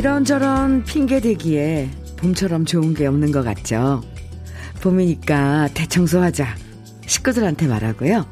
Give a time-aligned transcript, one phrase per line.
[0.00, 4.02] 이런저런 핑계 대기에 봄처럼 좋은 게 없는 것 같죠.
[4.80, 6.56] 봄이니까 대청소하자.
[7.04, 8.26] 식구들한테 말하고요.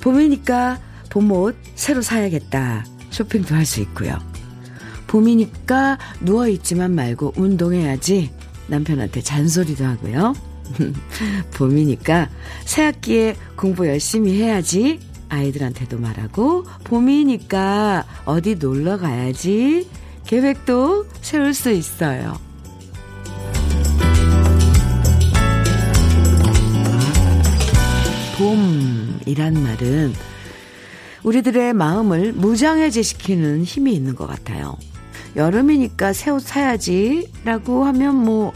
[0.00, 0.78] 봄이니까
[1.10, 2.84] 봄옷 새로 사야겠다.
[3.10, 4.16] 쇼핑도 할 수 있고요.
[5.08, 8.30] 봄이니까 누워있지만 말고 운동해야지.
[8.68, 10.34] 남편한테 잔소리도 하고요.
[11.54, 12.28] 봄이니까
[12.64, 15.00] 새학기에 공부 열심히 해야지.
[15.30, 19.88] 아이들한테도 말하고, 봄이니까 어디 놀러 가야지.
[20.28, 22.38] 계획도 세울 수 있어요.
[28.36, 30.12] 봄이란 말은
[31.24, 34.76] 우리들의 마음을 무장해제시키는 힘이 있는 것 같아요.
[35.34, 38.52] 여름이니까 새 옷 사야지 라고 하면 뭐,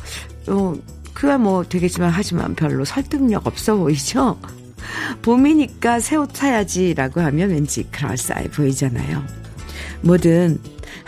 [0.48, 0.75] 어,
[1.14, 4.39] 그야 뭐 되겠지만 하지만 별로 설득력 없어 보이죠?
[5.23, 9.25] 봄이니까 새 옷 사야지 라고 하면 왠지 그럴싸해 보이잖아요.
[10.03, 10.59] 뭐든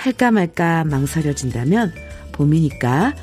[0.05, 1.94] 할까 말까 망설여진다면
[2.33, 3.14] 봄이니까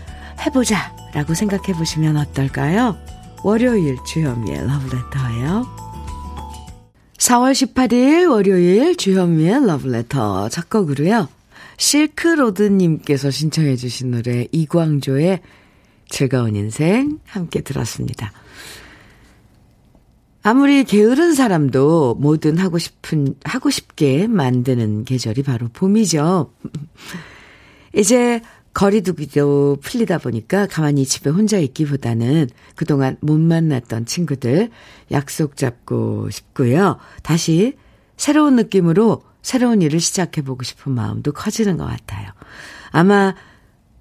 [0.44, 2.98] 해보자 라고 생각해 보시면 어떨까요?
[3.44, 5.68] 월요일 주현미의 러브레터예요.
[7.18, 11.30] 4월 18일 월요일 주현미의 러브레터 작곡으로요.
[11.78, 15.40] 실크로드님께서 신청해 주신 노래 이광조의
[16.10, 18.32] 즐거운 인생 함께 들었습니다.
[20.44, 26.52] 아무리 게으른 사람도 뭐든 하고 싶은, 하고 싶게 만드는 계절이 바로 봄이죠.
[27.96, 28.42] 이제
[28.74, 34.70] 거리두기도 풀리다 보니까 가만히 집에 혼자 있기보다는 그동안 못 만났던 친구들
[35.12, 36.98] 약속 잡고 싶고요.
[37.22, 37.76] 다시
[38.16, 42.30] 새로운 느낌으로 새로운 일을 시작해보고 싶은 마음도 커지는 것 같아요.
[42.92, 43.36] 아마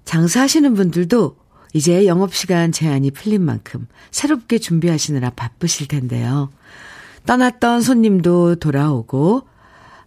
[0.05, 1.35] 장사하시는 분들도
[1.73, 6.49] 이제 영업시간 제한이 풀린 만큼 새롭게 준비하시느라 바쁘실 텐데요.
[7.25, 9.43] 떠났던 손님도 돌아오고,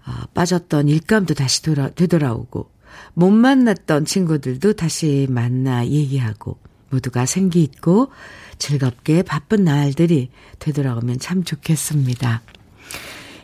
[0.06, 2.70] 어, 빠졌던 일감도 다시 돌아, 되돌아오고,
[3.14, 6.58] 못 만났던 친구들도 다시 만나 얘기하고,
[6.91, 8.10] 모두가 생기 있고,
[8.58, 12.42] 즐겁게 바쁜 날들이 되돌아오면 참 좋겠습니다.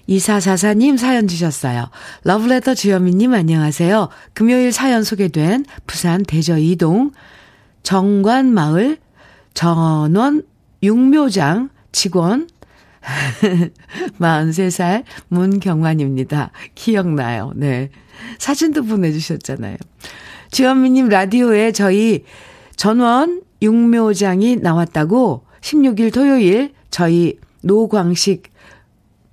[0.08, 1.88] 2444님 사연 주셨어요.
[2.24, 4.08] 러브레터 주현미님 안녕하세요.
[4.34, 7.12] 금요일 사연 소개된 부산 대저 이동
[7.82, 8.98] 정관마을
[9.54, 10.42] 전원
[10.82, 12.48] 육묘장 직원
[14.20, 16.50] 43살 문경환입니다.
[16.74, 17.52] 기억나요.
[17.56, 17.90] 네.
[18.38, 19.76] 사진도 보내주셨잖아요.
[20.50, 22.24] 주현미님 라디오에 저희
[22.76, 28.50] 전원 육묘장이 나왔다고 16일 토요일 저희 노광식,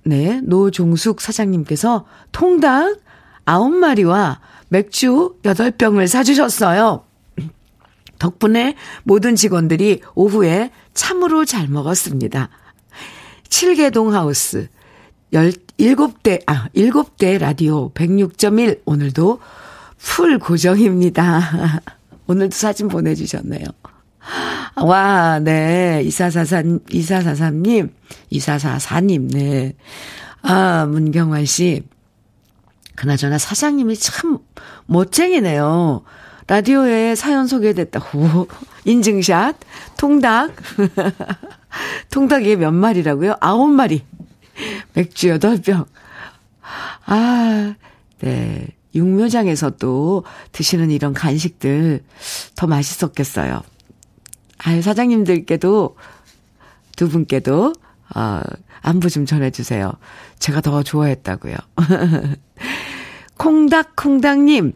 [0.04, 2.98] 네, 노종숙 사장님께서 통닭
[3.46, 4.38] 9마리와
[4.68, 7.04] 맥주 8병을 사주셨어요.
[8.18, 8.74] 덕분에
[9.04, 12.50] 모든 직원들이 오후에 참으로 잘 먹었습니다.
[13.48, 14.68] 7개동 하우스
[15.32, 19.40] 17대, 아, 7대 라디오 106.1 오늘도
[19.98, 21.82] 풀 고정입니다.
[22.26, 23.64] 오늘도 사진 보내 주셨네요.
[24.76, 26.02] 와, 네.
[26.04, 27.90] 2444, 2443님,
[28.32, 29.74] 2444님, 네.
[30.42, 31.82] 아, 문경환 씨.
[32.94, 34.38] 그나저나 사장님이 참
[34.86, 36.02] 멋쟁이네요.
[36.48, 38.48] 라디오에 사연 소개됐다고.
[38.86, 39.56] 인증샷,
[39.98, 40.56] 통닭.
[42.10, 43.36] 통닭이 몇 마리라고요?
[43.40, 44.02] 아홉 마리.
[44.94, 45.84] 맥주 여덟 병.
[47.04, 47.74] 아,
[48.20, 48.66] 네.
[48.94, 52.02] 육묘장에서 또 드시는 이런 간식들
[52.56, 53.60] 더 맛있었겠어요.
[54.58, 55.96] 아유, 사장님들께도,
[56.96, 57.74] 두 분께도,
[58.16, 58.40] 어,
[58.80, 59.92] 안부 좀 전해주세요.
[60.38, 61.54] 제가 더 좋아했다고요.
[63.36, 64.72] 콩닥콩닥님,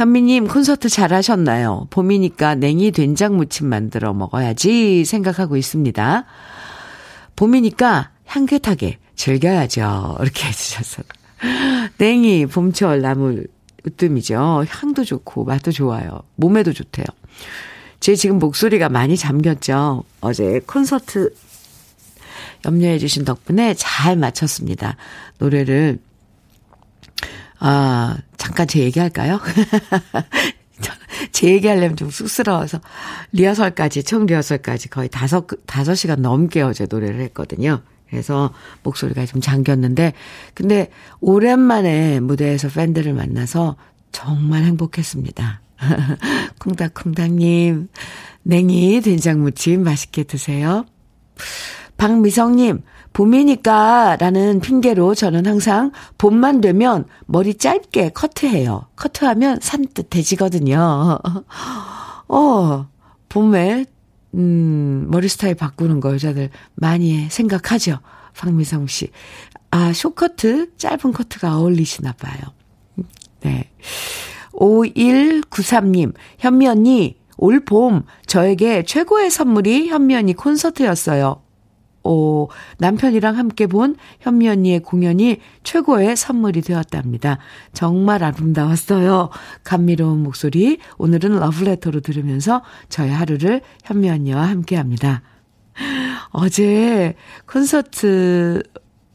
[0.00, 1.86] 현미님 콘서트 잘 하셨나요?
[1.90, 6.24] 봄이니까 냉이 된장 무침 만들어 먹어야지 생각하고 있습니다.
[7.36, 10.16] 봄이니까 향긋하게 즐겨야죠.
[10.22, 11.02] 이렇게 해주셔서.
[11.98, 13.46] 냉이, 봄철 나물
[13.86, 14.64] 으뜸이죠.
[14.70, 16.22] 향도 좋고 맛도 좋아요.
[16.36, 17.04] 몸에도 좋대요.
[18.00, 20.04] 제 지금 목소리가 많이 잠겼죠.
[20.22, 21.34] 어제 콘서트
[22.64, 24.96] 염려해 주신 덕분에 잘 마쳤습니다.
[25.36, 25.98] 노래를
[27.60, 29.40] 아, 잠깐 제 얘기할까요?
[31.32, 32.80] 제 얘기하려면 좀 쑥스러워서
[33.32, 37.82] 리허설까지, 총 리허설까지 거의 다섯, 다섯 시간 넘게 어제 노래를 했거든요.
[38.08, 38.52] 그래서
[38.82, 40.14] 목소리가 좀 잠겼는데,
[40.54, 40.90] 근데
[41.20, 43.76] 오랜만에 무대에서 팬들을 만나서
[44.10, 45.60] 정말 행복했습니다.
[46.58, 47.88] 콩닥콩닥님,
[48.42, 50.84] 냉이 된장무침 맛있게 드세요.
[51.96, 52.80] 박미성님,
[53.12, 58.86] 봄이니까 라는 핑계로 저는 항상 봄만 되면 머리 짧게 커트해요.
[58.96, 61.18] 커트하면 산뜻해지거든요.
[62.28, 62.86] 어,
[63.28, 63.84] 봄에,
[64.34, 67.98] 음, 머리 스타일 바꾸는 거 여자들 많이 생각하죠.
[68.36, 69.10] 박미성 씨.
[69.72, 72.40] 아, 쇼커트, 짧은 커트가 어울리시나 봐요.
[73.40, 73.70] 네.
[74.52, 81.42] 5193님, 현미 언니, 올 봄 저에게 최고의 선물이 현미 언니 콘서트였어요.
[82.02, 82.48] 오,
[82.78, 87.38] 남편이랑 함께 본 현미 언니의 공연이 최고의 선물이 되었답니다.
[87.72, 89.30] 정말 아름다웠어요.
[89.64, 90.78] 감미로운 목소리.
[90.98, 95.22] 오늘은 러브레터로 들으면서 저의 하루를 현미 언니와 함께 합니다.
[96.30, 97.14] 어제
[97.46, 98.62] 콘서트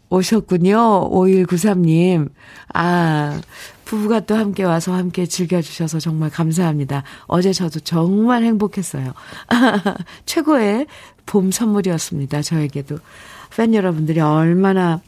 [0.09, 1.09] 오셨군요.
[1.11, 2.29] 5193님.
[2.73, 3.41] 아,
[3.85, 7.03] 부부가 또 함께 와서 함께 즐겨주셔서 정말 감사합니다.
[7.27, 9.13] 어제 저도 정말 행복했어요.
[10.25, 10.87] 최고의
[11.25, 12.41] 봄 선물이었습니다.
[12.41, 12.97] 저에게도.
[13.55, 15.01] 팬 여러분들이 얼마나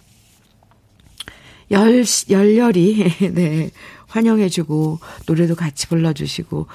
[1.72, 3.72] 열, 열렬히, 네,
[4.08, 6.68] 환영해주고, 노래도 같이 불러주시고,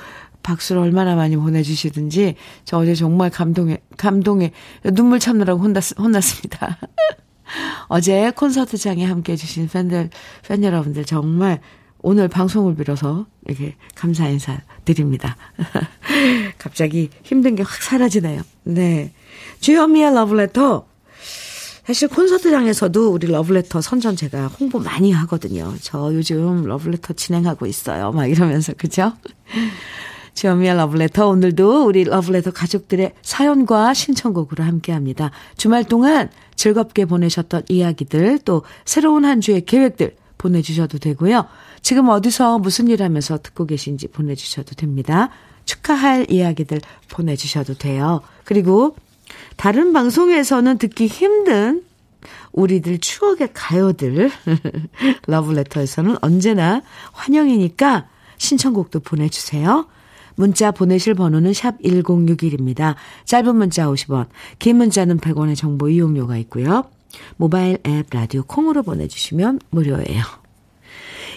[0.43, 2.35] 박수를 얼마나 많이 보내주시든지,
[2.65, 4.53] 저 어제 정말 감동에, 감동에,
[4.93, 6.79] 눈물 참느라고 혼났, 혼났습니다.
[7.89, 10.11] 어제 콘서트장에 함께 해주신 팬들,
[10.47, 11.61] 팬 여러분들 정말
[12.01, 15.37] 오늘 방송을 빌어서 이렇게 감사 인사 드립니다.
[16.59, 18.43] 갑자기 힘든 게 확 사라지네요.
[18.65, 19.13] 네.
[19.61, 20.87] 주현미의 러브레터.
[21.87, 25.75] 사실 콘서트장에서도 우리 러브레터 선전 제가 홍보 많이 하거든요.
[25.81, 28.13] 저 요즘 러브레터 진행하고 있어요.
[28.13, 29.13] 막 이러면서, 그죠?
[30.35, 31.29] 주현미의 러브레터.
[31.29, 35.31] 오늘도 우리 러브레터 가족들의 사연과 신청곡으로 함께 합니다.
[35.57, 41.47] 주말 동안 즐겁게 보내셨던 이야기들, 또 새로운 한 주의 계획들 보내주셔도 되고요.
[41.81, 45.31] 지금 어디서 무슨 일 하면서 듣고 계신지 보내주셔도 됩니다.
[45.65, 48.23] 축하할 이야기들 보내주셔도 돼요.
[48.45, 48.97] 그리고
[49.57, 51.85] 다른 방송에서는 듣기 힘든
[52.53, 54.31] 우리들 추억의 가요들
[55.27, 56.83] 러브레터에서는 언제나
[57.13, 59.87] 환영이니까 신청곡도 보내주세요.
[60.35, 62.95] 문자 보내실 번호는 샵 1061입니다.
[63.25, 64.27] 짧은 문자 50원,
[64.59, 66.85] 긴 문자는 100원의 정보 이용료가 있고요.
[67.37, 70.23] 모바일 앱 라디오 콩으로 보내주시면 무료예요.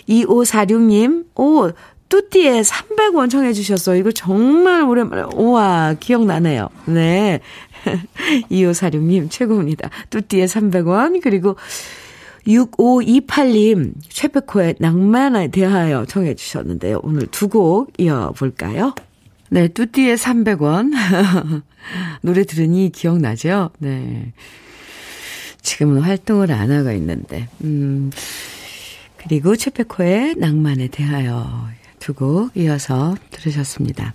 [0.07, 1.71] 2546님, 오,
[2.09, 3.97] 뚜띠에 300원 청해 주셨어요.
[3.99, 6.69] 이거 정말 오랜만에, 우와, 기억나네요.
[6.85, 7.39] 네.
[8.51, 9.89] 2546님, 최고입니다.
[10.09, 11.55] 뚜띠에 300원, 그리고
[12.47, 16.99] 6528님, 최백호의 낭만에 대하여 청해 주셨는데요.
[17.03, 18.93] 오늘 두 곡 이어볼까요?
[19.49, 20.91] 네, 뚜띠의 300원.
[22.21, 23.71] 노래 들으니 기억나죠?
[23.79, 24.33] 네.
[25.61, 28.11] 지금은 활동을 안 하고 있는데, 음,
[29.17, 31.67] 그리고 최백호의 낭만에 대하여
[31.99, 34.13] 두 곡 이어서 들으셨습니다.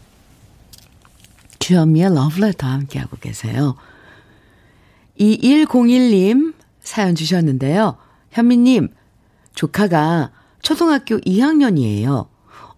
[1.58, 3.74] 주현미의 러브레터 함께하고 계세요.
[5.18, 7.96] 2101님 사연 주셨는데요.
[8.30, 8.88] 현미님,
[9.54, 10.32] 조카가
[10.62, 12.28] 초등학교 2학년이에요.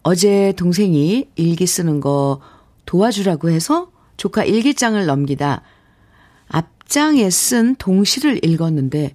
[0.02, 2.40] 어제 동생이 일기 쓰는 거
[2.86, 5.62] 도와주라고 해서 조카 일기장을 넘기다
[6.48, 9.14] 앞장에 쓴 동시를 읽었는데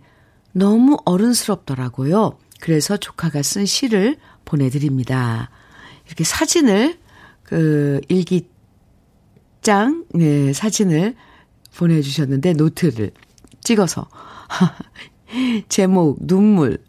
[0.53, 2.37] 너무 어른스럽더라고요.
[2.59, 5.49] 그래서 조카가 쓴 시를 보내드립니다.
[6.07, 6.97] 이렇게 사진을,
[7.43, 8.45] 그, 일기장,
[10.13, 11.15] 네, 사진을
[11.75, 13.11] 보내주셨는데, 노트를
[13.61, 14.09] 찍어서.
[15.69, 16.83] 제목, 눈물.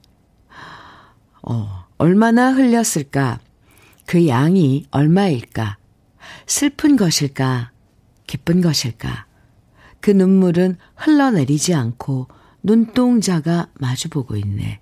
[1.42, 3.40] 어, 얼마나 흘렸을까?
[4.06, 5.76] 그 양이 얼마일까?
[6.46, 7.72] 슬픈 것일까?
[8.26, 9.26] 기쁜 것일까?
[10.00, 12.28] 그 눈물은 흘러내리지 않고
[12.62, 14.80] 눈동자가 마주보고 있네.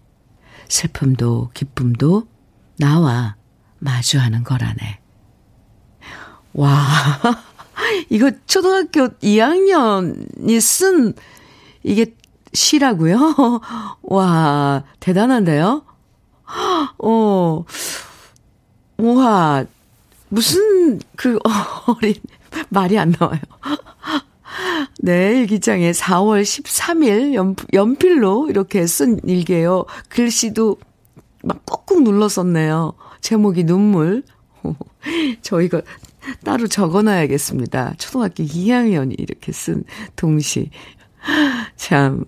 [0.68, 2.28] 슬픔도 기쁨도
[2.78, 3.36] 나와
[3.78, 5.00] 마주하는 거라네.
[6.54, 6.76] 와,
[8.10, 11.14] 이거 초등학교 2학년이 쓴
[11.82, 12.14] 이게
[12.56, 13.60] 시라고요?
[14.02, 15.84] 와, 대단한데요?
[16.98, 17.64] 어,
[18.98, 19.64] 와,
[20.28, 21.38] 무슨 그
[21.86, 22.14] 어린
[22.70, 23.40] 말이 안 나와요.
[25.00, 29.84] 네, 일기장에 4월 13일 연, 연필로 이렇게 쓴 일기예요.
[30.08, 30.78] 글씨도
[31.42, 32.94] 막 꾹꾹 눌렀었네요.
[33.20, 34.22] 제목이 눈물.
[35.42, 35.82] 저 이거
[36.44, 37.94] 따로 적어놔야겠습니다.
[37.98, 39.84] 초등학교 2학년이 이렇게 쓴
[40.16, 40.70] 동시.
[41.76, 42.24] 참,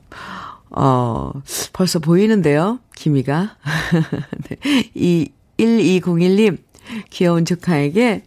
[0.71, 1.33] 어,
[1.73, 2.81] 벌써 보이는데요.
[2.95, 3.57] 기미가.
[4.49, 4.57] 네.
[4.95, 6.59] 이 1201님,
[7.11, 8.25] 귀여운 조카에게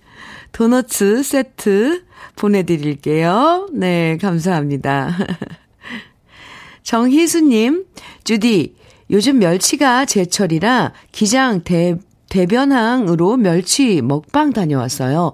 [0.52, 2.04] 도너츠 세트
[2.36, 3.70] 보내드릴게요.
[3.74, 5.18] 네, 감사합니다.
[6.84, 7.86] 정희수님,
[8.24, 8.76] 주디,
[9.12, 11.98] 요즘 멸치가 제철이라 기장 대,
[12.30, 15.34] 대변항으로 멸치 먹방 다녀왔어요.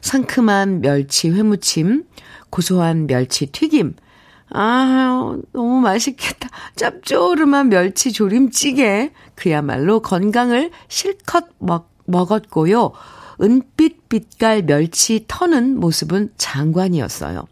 [0.00, 2.04] 상큼한 멸치 회무침,
[2.50, 3.94] 고소한 멸치 튀김.
[4.50, 6.48] 아, 너무 맛있겠다.
[6.76, 9.10] 짭조름한 멸치 조림찌개.
[9.34, 12.92] 그야말로 건강을 실컷 먹, 먹었고요.
[13.42, 17.46] 은빛 빛깔 멸치 터는 모습은 장관이었어요.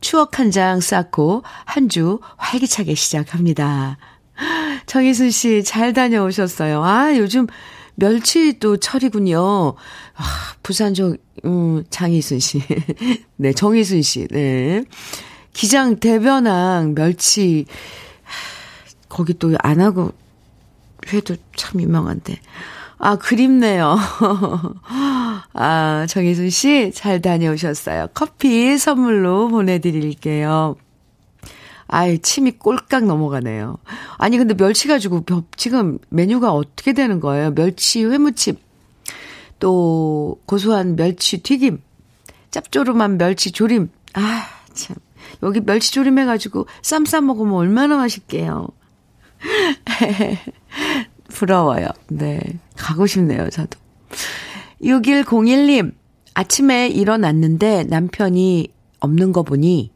[0.00, 3.98] 추억 한 장 쌓고 한 주 활기차게 시작합니다.
[4.86, 6.82] 정희순 씨 잘 다녀오셨어요.
[6.84, 7.46] 아, 요즘
[7.94, 9.74] 멸치도 철이군요.
[10.16, 10.22] 아,
[10.62, 12.60] 부산 저, 음, 장희순 씨.
[13.36, 14.26] 네, 정희순 씨.
[14.28, 14.82] 네.
[15.52, 17.66] 기장 대변항 멸치.
[19.08, 20.12] 거기 또 안 하고
[21.12, 22.38] 해도 참 유명한데.
[22.98, 23.96] 아, 그립네요.
[25.52, 28.08] 아, 정희순 씨, 잘 다녀오셨어요.
[28.14, 30.76] 커피 선물로 보내드릴게요.
[31.88, 33.76] 아이, 침이 꼴깍 넘어가네요.
[34.18, 35.24] 아니, 근데 멸치 가지고
[35.56, 37.52] 지금 메뉴가 어떻게 되는 거예요?
[37.54, 38.56] 멸치 회무침,
[39.58, 41.82] 또 고소한 멸치 튀김,
[42.52, 43.90] 짭조름한 멸치 조림.
[44.14, 44.96] 아, 참.
[45.42, 48.68] 여기 멸치 조림 해가지고 쌈 싸 먹으면 얼마나 맛있게요.
[51.28, 51.88] 부러워요.
[52.08, 52.40] 네.
[52.76, 53.78] 가고 싶네요, 저도.
[54.82, 55.94] 6101님,
[56.34, 58.68] 아침에 일어났는데 남편이
[59.00, 59.92] 없는 거 보니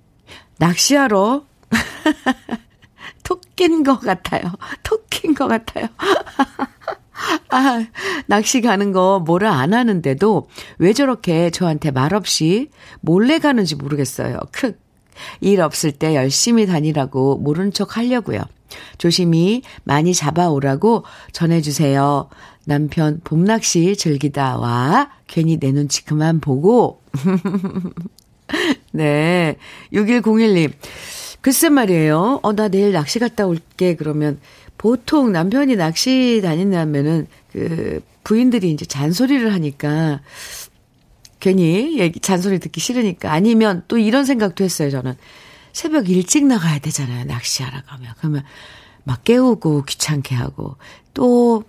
[0.59, 1.45] 낚시하러
[3.23, 4.53] 토낀 것 같아요.
[4.83, 5.87] 토낀 것 같아요.
[7.51, 7.85] 아,
[8.27, 14.39] 낚시 가는 거 뭐라 안 하는데도 왜 저렇게 저한테 말없이 몰래 가는지 모르겠어요.
[14.53, 14.79] 크.
[15.41, 18.41] 일 없을 때 열심히 다니라고 모른 척 하려고요.
[18.99, 22.29] 조심히 많이 잡아오라고 전해주세요.
[22.65, 25.11] 남편 봄낚시 즐기다 와.
[25.27, 27.01] 괜히 내 눈치 그만 보고.
[28.93, 29.57] 네.
[29.93, 30.73] 6101님.
[31.41, 32.41] 글쎄 말이에요.
[32.43, 33.95] 어, 나 내일 낚시 갔다 올게.
[33.95, 34.41] 그러면
[34.79, 40.21] 보통 남편이 낚시 다닌다면은 그 부인들이 이제 잔소리를 하니까
[41.47, 45.15] 괜히 얘기, 잔소리 듣기 싫으니까 아니면 또 이런 생각도 했어요, 저는.
[45.73, 48.15] 새벽 일찍 나가야 되잖아요, 낚시하러 가면.
[48.19, 48.43] 그러면
[49.05, 50.77] 막 깨우고 귀찮게 하고
[51.15, 51.63] 또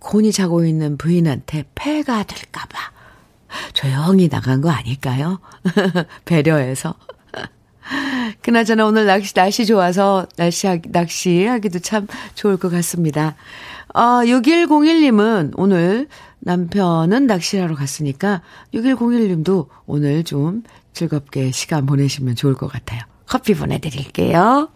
[0.00, 2.76] 곤히 자고 있는 부인한테 폐가 될까봐
[3.72, 5.38] 조용히 나간 거 아닐까요?
[6.24, 6.96] 배려해서.
[8.42, 13.36] 그나저나 오늘 낚시, 날씨 좋아서 날씨, 낚시하기도 참 좋을 것 같습니다.
[13.94, 16.08] 아, 6101님은 오늘
[16.40, 18.42] 남편은 낚시하러 갔으니까
[18.74, 23.02] 6101님도 오늘 좀 즐겁게 시간 보내시면 좋을 것 같아요.
[23.26, 24.68] 커피 보내드릴게요.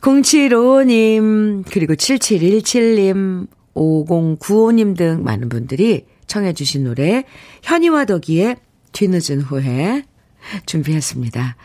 [0.00, 7.24] 0755님, 그리고 7717님, 5095님 등 많은 분들이 청해주신 노래,
[7.62, 8.56] 현이와 덕이의
[8.92, 10.02] 뒤늦은 후회
[10.66, 11.56] 준비했습니다.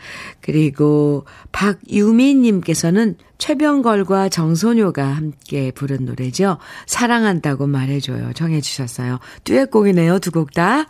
[0.41, 6.57] 그리고 박유미님께서는 최병걸과 정소녀가 함께 부른 노래죠.
[6.85, 8.33] 사랑한다고 말해줘요.
[8.33, 9.19] 정해주셨어요.
[9.43, 10.19] 듀엣곡이네요.
[10.19, 10.85] 두 곡 다.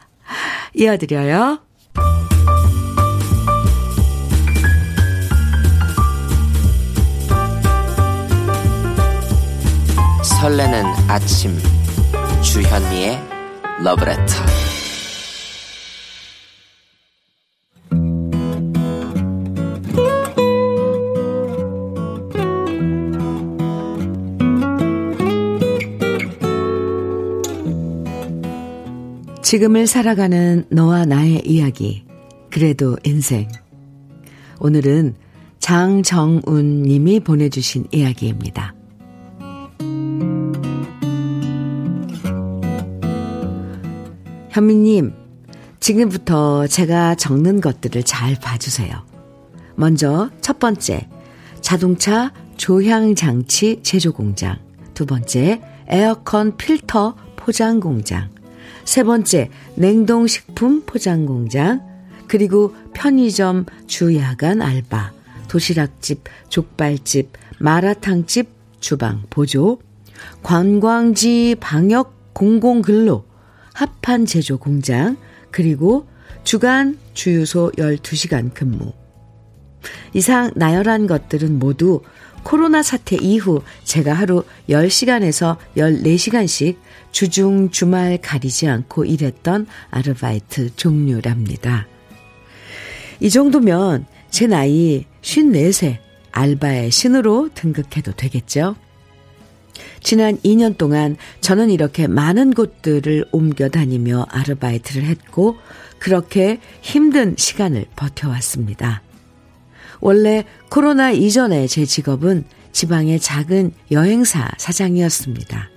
[0.74, 1.60] 이어드려요.
[10.24, 11.58] 설레는 아침
[12.44, 13.20] 주현미의
[13.84, 14.57] 러브레터
[29.48, 32.04] 지금을 살아가는 너와 나의 이야기.
[32.51, 33.48] 그래도 인생.
[34.60, 35.16] 오늘은
[35.60, 38.75] 장정운 님이 보내주신 이야기입니다.
[44.50, 45.13] 현미님,
[45.80, 49.01] 지금부터 제가 적는 것들을 잘 봐주세요.
[49.75, 51.08] 먼저 첫 번째,
[51.62, 54.58] 자동차 조향장치 제조공장.
[54.94, 58.36] 두 번째, 에어컨 필터 포장공장.
[58.88, 61.82] 세 번째, 냉동식품 포장 공장,
[62.25, 65.12] 그리고 편의점 주야간 알바,
[65.50, 68.48] 도시락집, 족발집, 마라탕집,
[68.79, 69.79] 주방 보조,
[70.41, 73.25] 관광지 방역 공공근로,
[73.74, 75.17] 합판 제조 공장,
[75.51, 76.08] 그리고
[76.46, 78.94] 주간 주유소 12시간 근무.
[80.14, 82.02] 이상 나열한 것들은 모두
[82.44, 86.78] 코로나 사태 이후 제가 하루 10시간에서 14시간씩
[87.12, 91.88] 주중 주말 가리지 않고 일했던 아르바이트 종류랍니다.
[93.20, 95.98] 이 정도면 제 나이 54세
[96.32, 98.76] 알바의 신으로 등극해도 되겠죠?
[100.02, 105.58] 지난 2년 동안 저는 이렇게 많은 곳들을 옮겨 다니며 아르바이트를 했고
[106.00, 109.02] 그렇게 힘든 시간을 버텨왔습니다.
[110.00, 115.70] 원래 코로나 이전에 제 직업은 지방의 작은 여행사 사장이었습니다.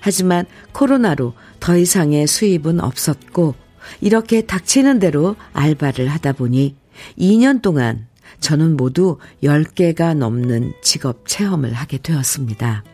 [0.00, 3.54] 하지만 코로나로 더 이상의 수입은 없었고
[4.00, 6.76] 이렇게 닥치는 대로 알바를 하다 보니
[7.18, 8.06] 2년 동안
[8.40, 12.84] 저는 모두 10개가 넘는 직업 체험을 하게 되었습니다.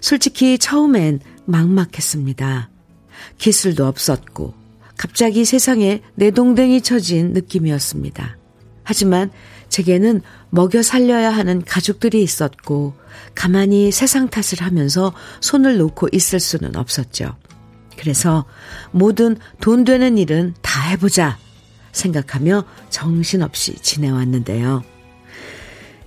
[0.00, 2.70] 솔직히 처음엔 막막했습니다.
[3.38, 4.54] 기술도 없었고
[4.96, 8.36] 갑자기 세상에 내 동댕이 쳐진 느낌이었습니다.
[8.82, 9.30] 하지만
[9.68, 10.20] 제게는
[10.50, 12.94] 먹여 살려야 하는 가족들이 있었고
[13.34, 17.36] 가만히 세상 탓을 하면서 손을 놓고 있을 수는 없었죠.
[17.96, 18.44] 그래서
[18.90, 21.38] 모든 돈 되는 일은 다 해보자
[21.92, 24.82] 생각하며 정신없이 지내왔는데요.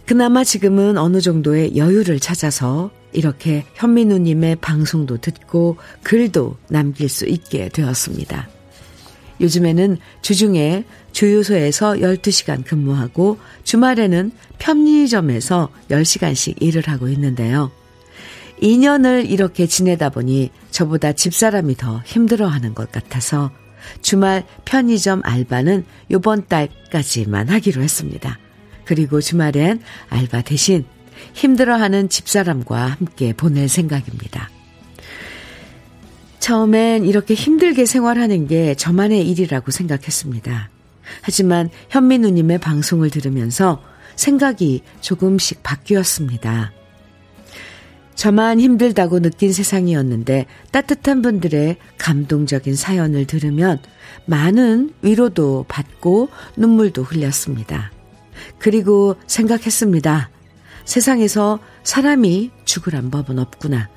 [0.05, 8.49] 그나마 지금은 어느 정도의 여유를 찾아서 이렇게 현민우님의 방송도 듣고 글도 남길 수 있게 되었습니다.
[9.41, 10.85] 요즘에는 주중에
[11.15, 17.71] 주유소에서 12시간 근무하고 주말에는 편의점에서 10시간씩 일을 하고 있는데요.
[18.61, 23.49] 2년을 이렇게 지내다 보니 저보다 집사람이 더 힘들어하는 것 같아서
[24.01, 28.37] 주말 편의점 알바는 요번 달까지만 하기로 했습니다.
[28.83, 30.83] 그리고 주말엔 알바 대신
[31.33, 34.49] 힘들어하는 집사람과 함께 보낼 생각입니다.
[36.39, 40.74] 처음엔 이렇게 힘들게 생활하는 게 저만의 일이라고 생각했습니다.
[41.21, 43.81] 하지만 현민우님의 방송을 들으면서
[44.15, 46.71] 생각이 조금씩 바뀌었습니다.
[48.15, 53.79] 저만 힘들다고 느낀 세상이었는데 따뜻한 분들의 감동적인 사연을 들으면
[54.25, 57.91] 많은 위로도 받고 눈물도 흘렸습니다.
[58.57, 60.29] 그리고 생각했습니다.
[60.85, 63.89] 세상에서 사람이 죽으란 법은 없구나.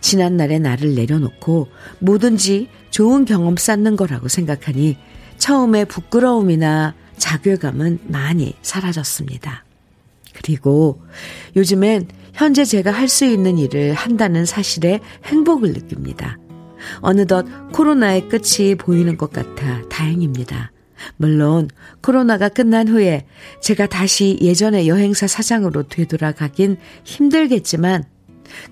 [0.00, 1.68] 지난날의 나를 내려놓고
[2.00, 4.96] 뭐든지 좋은 경험 쌓는 거라고 생각하니
[5.42, 9.64] 처음에 부끄러움이나 자괴감은 많이 사라졌습니다.
[10.34, 11.02] 그리고
[11.56, 16.38] 요즘엔 현재 제가 할 수 있는 일을 한다는 사실에 행복을 느낍니다.
[17.00, 20.70] 어느덧 코로나의 끝이 보이는 것 같아 다행입니다.
[21.16, 21.68] 물론
[22.02, 23.26] 코로나가 끝난 후에
[23.60, 28.04] 제가 다시 예전의 여행사 사장으로 되돌아가긴 힘들겠지만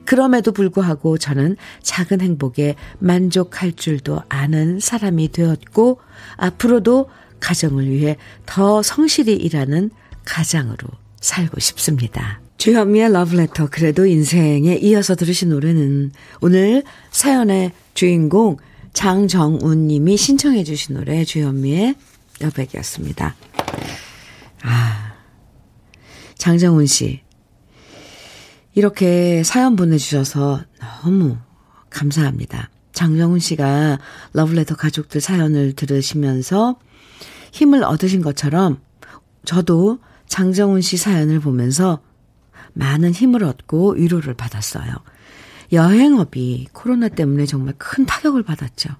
[0.04, 6.00] 그럼에도 불구하고 저는 작은 행복에 만족할 줄도 아는 사람이 되었고
[6.36, 7.08] 앞으로도
[7.40, 9.90] 가정을 위해 더 성실히 일하는
[10.24, 10.88] 가장으로
[11.20, 12.40] 살고 싶습니다.
[12.58, 18.58] 주현미의 러브레터 그래도 인생에 이어서 들으신 노래는 오늘 사연의 주인공
[18.92, 21.94] 장정운 님이 신청해 주신 노래 주현미의
[22.42, 23.34] 여백이었습니다.
[24.62, 25.14] 아,
[26.36, 27.20] 장정운 씨.
[28.74, 30.62] 이렇게 사연 보내주셔서
[31.02, 31.36] 너무
[31.90, 32.70] 감사합니다.
[32.92, 33.98] 장정훈 씨가
[34.32, 36.78] 러브레터 가족들 사연을 들으시면서
[37.52, 38.80] 힘을 얻으신 것처럼
[39.44, 42.00] 저도 장정훈 씨 사연을 보면서
[42.72, 44.94] 많은 힘을 얻고 위로를 받았어요.
[45.72, 48.90] 여행업이 코로나 때문에 정말 큰 타격을 받았죠.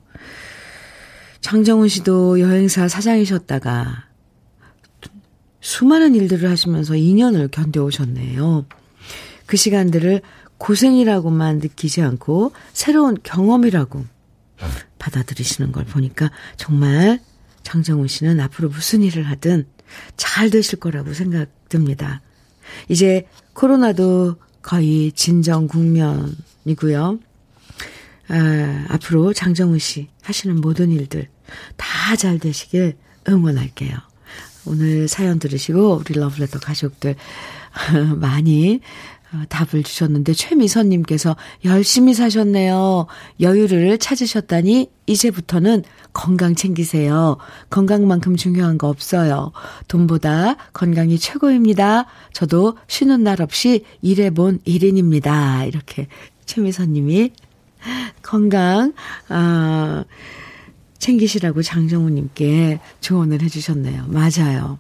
[1.41, 4.05] 장정훈 씨도 여행사 사장이셨다가
[5.61, 8.67] 수많은 일들을 하시면서 2년을 견뎌오셨네요.
[9.51, 10.23] 그 시간들을
[10.59, 14.05] 고생이라고만 느끼지 않고 새로운 경험이라고
[15.01, 17.19] 받아들이시는 걸 보니까 정말
[17.65, 19.67] 장정훈 씨는 앞으로 무슨 일을 하든
[20.17, 22.23] 잘 되실 거라고 생각됩니다.
[22.89, 27.19] 이제 코로나도 거의 진정 국면이고요.
[28.29, 31.29] 아, 앞으로 장정훈 씨 하시는 모든 일들
[31.77, 32.97] 다 잘 되시길
[33.29, 33.97] 응원할게요.
[34.65, 37.17] 오늘 사연 들으시고 우리 러브레터 가족들
[38.15, 43.07] 많이 어, 답을 주셨는데 최미선님께서 열심히 사셨네요.
[43.41, 47.37] 여유를 찾으셨다니 이제부터는 건강 챙기세요.
[47.71, 49.53] 건강만큼 중요한 거 없어요.
[49.89, 52.07] 돈보다 건강이 최고입니다.
[52.33, 55.67] 저도 쉬는 날 없이 일해본 1인입니다.
[55.69, 56.09] 이렇게
[56.47, 57.33] 최미선님이
[58.23, 58.93] 건강,
[59.29, 60.05] 아,
[60.99, 64.07] 챙기시라고 장정우님께 조언을 해주셨네요.
[64.09, 64.79] 맞아요.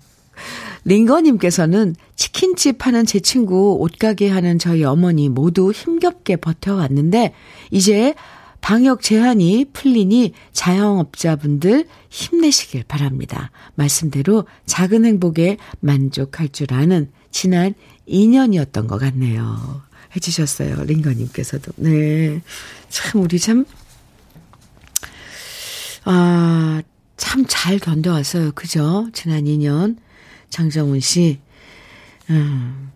[0.85, 7.35] 링거님께서는 치킨집 하는 제 친구, 옷가게 하는 저희 어머니 모두 힘겹게 버텨왔는데,
[7.71, 8.15] 이제
[8.61, 13.51] 방역 제한이 풀리니 자영업자분들 힘내시길 바랍니다.
[13.75, 17.75] 말씀대로 작은 행복에 만족할 줄 아는 지난
[18.09, 19.83] 2년이었던 것 같네요.
[20.15, 20.85] 해주셨어요.
[20.85, 21.73] 링거님께서도.
[21.77, 22.43] 네.
[22.89, 23.65] 참, 우리 참,
[26.05, 26.83] 아,
[27.17, 28.53] 참 잘 견뎌왔어요.
[28.53, 29.09] 그죠?
[29.13, 29.97] 지난 2년.
[30.51, 31.39] 장정훈 씨,
[32.29, 32.91] 음,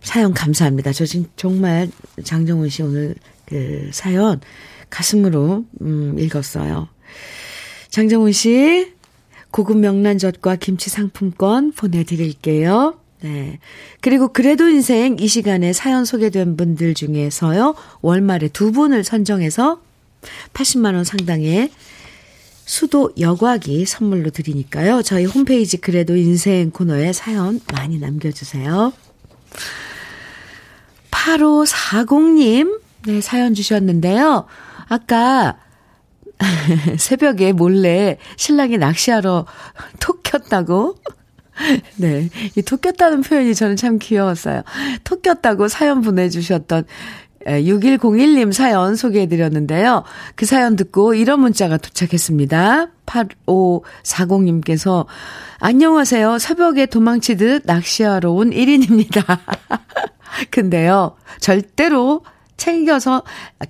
[0.00, 0.92] 사연 감사합니다.
[0.92, 1.90] 저 지금 정말
[2.22, 3.14] 장정훈 씨 오늘
[3.46, 4.40] 그 사연
[4.90, 6.88] 가슴으로, 음, 읽었어요.
[7.90, 8.92] 장정훈 씨,
[9.50, 13.00] 고급 명란젓과 김치 상품권 보내드릴게요.
[13.20, 13.58] 네.
[14.00, 19.80] 그리고 그래도 인생 이 시간에 사연 소개된 분들 중에서요, 월말에 두 분을 선정해서
[20.52, 21.70] 80만원 상당의
[22.68, 25.00] 수도 여과기 선물로 드리니까요.
[25.00, 28.92] 저희 홈페이지 그래도 인생 코너에 사연 많이 남겨주세요.
[31.10, 34.44] 8540님, 네, 사연 주셨는데요.
[34.86, 35.56] 아까
[36.98, 39.46] 새벽에 몰래 신랑이 낚시하러
[39.98, 40.96] 톡 켰다고
[41.96, 42.28] 네.
[42.54, 44.62] 이 토꼈다는 표현이 저는 참 귀여웠어요.
[45.04, 46.84] 토꼈다고 사연 보내주셨던
[47.46, 50.04] 6101님 사연 소개해드렸는데요.
[50.34, 52.88] 그 사연 듣고 이런 문자가 도착했습니다.
[53.06, 55.06] 8540님께서
[55.58, 56.38] 안녕하세요.
[56.38, 59.38] 새벽에 도망치듯 낚시하러 온 1인입니다.
[60.50, 62.22] 근데요, 절대로
[62.56, 63.22] 챙겨서,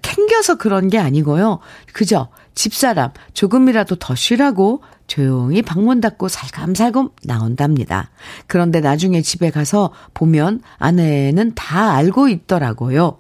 [0.03, 1.61] 캥겨서 그런 게 아니고요.
[1.93, 2.29] 그죠?
[2.55, 8.11] 집사람, 조금이라도 더 쉬라고 조용히 방문 닫고 살감살감 나온답니다.
[8.47, 13.19] 그런데 나중에 집에 가서 보면 아내는 다 알고 있더라고요.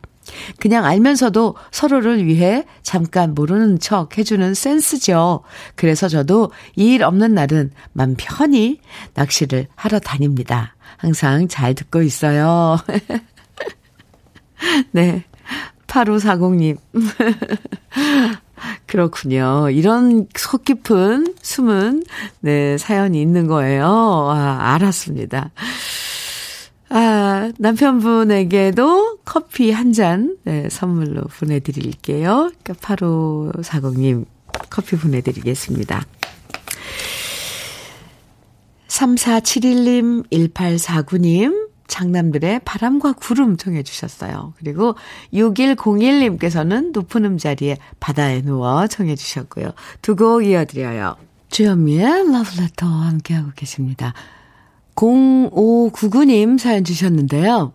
[0.58, 5.42] 그냥 알면서도 서로를 위해 잠깐 모르는 척 해주는 센스죠.
[5.74, 8.80] 그래서 저도 일 없는 날은 맘 편히
[9.14, 10.74] 낚시를 하러 다닙니다.
[10.96, 12.78] 항상 잘 듣고 있어요.
[14.92, 15.24] 네.
[15.86, 16.76] 8540님.
[18.86, 19.70] 그렇군요.
[19.70, 22.04] 이런 속 깊은 숨은
[22.40, 23.86] 네, 사연이 있는 거예요.
[23.86, 25.50] 아, 알았습니다.
[26.90, 32.50] 아, 남편분에게도 커피 한 잔, 네, 선물로 보내드릴게요.
[32.62, 34.24] 그러니까 8540님
[34.70, 36.02] 커피 보내드리겠습니다.
[38.88, 44.54] 3471님, 1849님, 장남들의 바람과 구름 청해 주셨어요.
[44.58, 44.94] 그리고
[45.32, 49.72] 6101님께서는 높은 음자리에 바다에 누워 청해 주셨고요.
[50.02, 51.16] 두 곡 이어드려요.
[51.50, 54.12] 주현미의 러브레터와 함께하고 계십니다.
[54.98, 57.72] 0599님 사연 주셨는데요.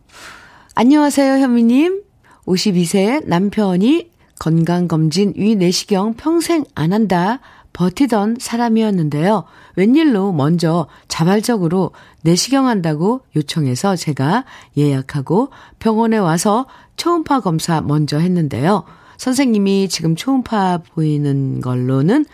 [0.75, 2.03] 안녕하세요, 현미님.
[2.45, 7.39] 52세 남편이 건강검진 위 내시경 평생 안 한다
[7.71, 9.45] 버티던 사람이었는데요.
[9.77, 11.91] 웬일로 먼저 자발적으로
[12.23, 14.43] 내시경 한다고 요청해서 제가
[14.75, 16.65] 예약하고 병원에 와서
[16.97, 18.83] 초음파 검사 먼저 했는데요.
[19.17, 22.25] 선생님이 지금 초음파 보이는 걸로는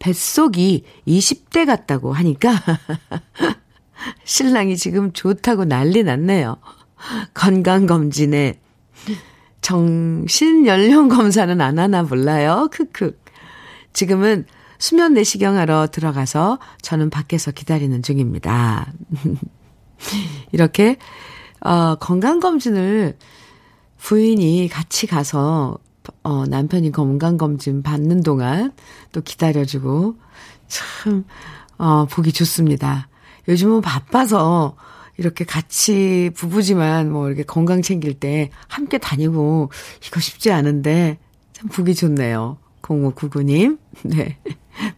[0.00, 2.50] 뱃속이 20대 같다고 하니까
[4.24, 6.56] 신랑이 지금 좋다고 난리 났네요.
[7.34, 8.60] 건강검진에
[9.60, 12.68] 정신연령 검사는 안 하나 몰라요.
[12.70, 13.18] 크크.
[13.92, 14.46] 지금은
[14.78, 18.92] 수면 내시경 하러 들어가서 저는 밖에서 기다리는 중입니다.
[20.52, 20.98] 이렇게,
[21.60, 23.16] 어, 건강검진을
[23.96, 25.78] 부인이 같이 가서,
[26.22, 28.72] 어, 남편이 건강검진 받는 동안
[29.12, 30.16] 또 기다려주고,
[30.68, 31.24] 참,
[31.78, 33.08] 어, 보기 좋습니다.
[33.48, 34.76] 요즘은 바빠서
[35.16, 39.70] 이렇게 같이 부부지만 뭐 이렇게 건강 챙길 때 함께 다니고
[40.06, 41.18] 이거 쉽지 않은데
[41.52, 42.58] 참 보기 좋네요.
[42.82, 43.78] 0599님.
[44.02, 44.38] 네.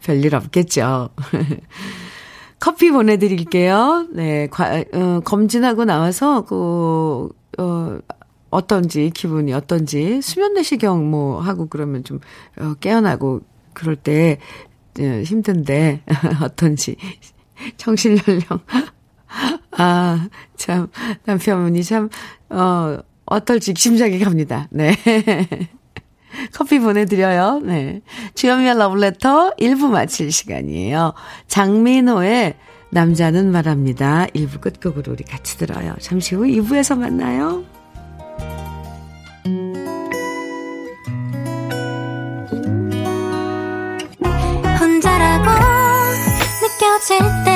[0.02, 1.10] 별일 없겠죠.
[2.58, 4.08] 커피 보내드릴게요.
[4.12, 4.48] 네.
[4.48, 7.28] 과, 어, 검진하고 나와서 그,
[7.58, 7.98] 어,
[8.50, 12.20] 어떤지, 기분이 어떤지, 수면 내시경 뭐 하고 그러면 좀,
[12.58, 13.42] 어, 깨어나고
[13.74, 14.38] 그럴 때,
[14.98, 16.02] 어, 힘든데,
[16.42, 16.96] 어떤지
[17.76, 18.60] 정신 연령.
[19.72, 20.88] 아, 참,
[21.24, 22.08] 남편분이 참,
[22.50, 24.68] 어, 어떨지 심장이 갑니다.
[24.70, 24.96] 네.
[26.52, 27.60] 커피 보내드려요.
[27.64, 28.02] 네.
[28.34, 31.14] 주현미의 러브레터 1부 마칠 시간이에요.
[31.48, 32.54] 장민호의
[32.90, 34.26] 남자는 말합니다.
[34.34, 35.94] 1부 끝곡으로 우리 같이 들어요.
[35.98, 37.64] 잠시 후 2부에서 만나요.
[44.78, 45.50] 혼자라고
[46.62, 47.55] 느껴질 때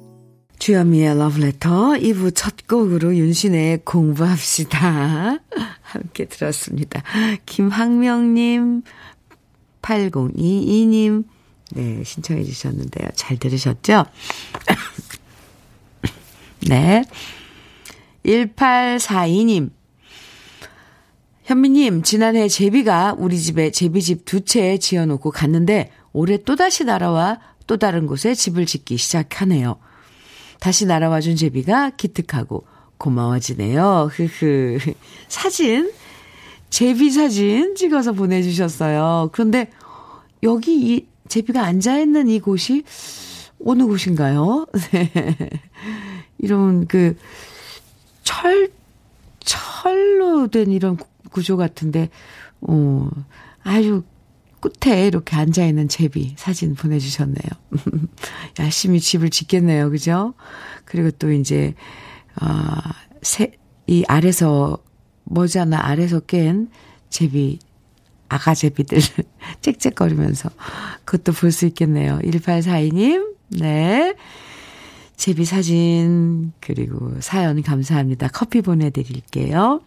[0.61, 5.39] 주현미의 러브레터 2부 첫 곡으로 윤신의 공부합시다.
[5.81, 7.01] 함께 들었습니다.
[7.47, 8.83] 김학명님,
[9.81, 11.23] 8022님,
[11.71, 13.09] 네, 신청해 주셨는데요.
[13.15, 14.05] 잘 들으셨죠?
[16.69, 17.05] 네.
[18.23, 19.71] 1842님,
[21.41, 28.05] 현미님, 지난해 제비가 우리 집에 제비집 두 채 지어놓고 갔는데 올해 또다시 날아와 또 다른
[28.05, 29.79] 곳에 집을 짓기 시작하네요.
[30.61, 32.67] 다시 날아와준 제비가 기특하고
[32.99, 34.11] 고마워지네요.
[34.11, 34.77] 흐흐.
[35.27, 35.91] 사진,
[36.69, 39.31] 제비 사진 찍어서 보내주셨어요.
[39.31, 39.71] 그런데
[40.43, 42.83] 여기 이 제비가 앉아있는 이 곳이
[43.65, 44.67] 어느 곳인가요?
[44.91, 45.11] 네.
[46.37, 47.17] 이런 그
[48.23, 48.69] 철,
[49.39, 50.95] 철로 된 이런
[51.31, 52.11] 구조 같은데,
[52.61, 53.09] 어,
[53.63, 54.03] 아주
[54.61, 57.49] 끝에 이렇게 앉아있는 제비 사진 보내주셨네요.
[58.59, 59.89] 열심히 집을 짓겠네요.
[59.89, 60.33] 그죠?
[60.85, 61.73] 그리고 또 이제,
[62.41, 62.47] 어,
[63.21, 63.51] 새,
[63.87, 64.77] 이 아래서,
[65.25, 66.69] 머지않아 아래서 깬
[67.09, 67.59] 제비,
[68.29, 68.99] 아가 제비들
[69.61, 70.49] 짹짹거리면서
[71.05, 72.19] 그것도 볼 수 있겠네요.
[72.19, 74.15] 1842님, 네.
[75.17, 78.29] 제비 사진, 그리고 사연 감사합니다.
[78.29, 79.81] 커피 보내드릴게요.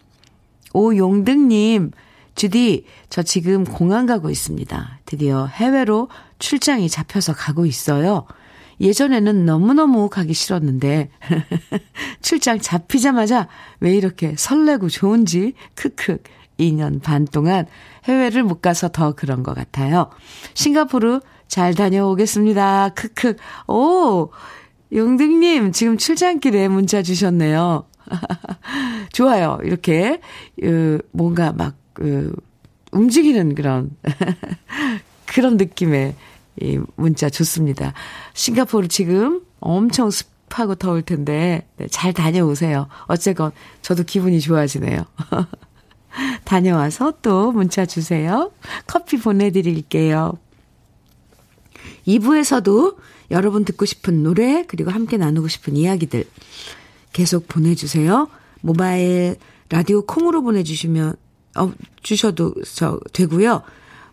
[0.73, 1.91] 오용등님,
[2.35, 4.99] 주디, 저 지금 공항 가고 있습니다.
[5.05, 8.25] 드디어 해외로 출장이 잡혀서 가고 있어요.
[8.81, 11.09] 예전에는 너무너무 가기 싫었는데,
[12.21, 13.47] 출장 잡히자마자
[13.79, 16.17] 왜 이렇게 설레고 좋은지, 크크,
[16.59, 17.65] 2년 반 동안
[18.05, 20.09] 해외를 못 가서 더 그런 것 같아요.
[20.53, 22.89] 싱가포르 잘 다녀오겠습니다.
[22.89, 23.35] 크크.
[23.67, 24.29] 오!
[24.91, 27.85] 용등님, 지금 출장길에 문자 주셨네요.
[29.13, 29.57] 좋아요.
[29.63, 30.19] 이렇게,
[30.59, 32.35] 그, 뭔가 막, 그,
[32.91, 33.89] 움직이는 그런,
[35.25, 36.15] 그런 느낌의
[36.61, 37.93] 이 문자 좋습니다.
[38.33, 42.87] 싱가포르 지금 엄청 습하고 더울 텐데, 네, 잘 다녀오세요.
[43.07, 45.03] 어쨌건, 저도 기분이 좋아지네요.
[46.45, 48.51] 다녀와서 또 문자 주세요.
[48.87, 50.37] 커피 보내드릴게요.
[52.07, 52.95] 2부에서도
[53.31, 56.23] 여러분 듣고 싶은 노래, 그리고 함께 나누고 싶은 이야기들
[57.11, 58.29] 계속 보내주세요.
[58.61, 59.35] 모바일
[59.69, 61.24] 라디오 콩으로 보내주시면, 어,
[62.01, 63.63] 주셔도 저, 되고요.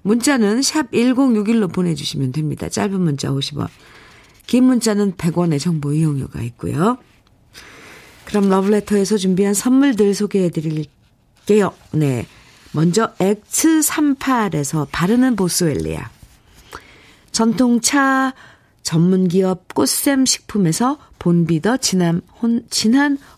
[0.03, 2.69] 문자는 샵 1061로 보내주시면 됩니다.
[2.69, 3.69] 짧은 문자 50원.
[4.47, 6.99] 긴 문자는 100원의 정보 이용료가 있고요.
[8.25, 11.73] 그럼 러브레터에서 준비한 선물들 소개해 드릴게요.
[11.93, 12.27] 네.
[12.73, 16.11] 먼저 X38에서 바르는 보스웰리아.
[17.31, 18.35] 전통차
[18.83, 22.23] 전문기업 꽃샘 식품에서 본비더 진한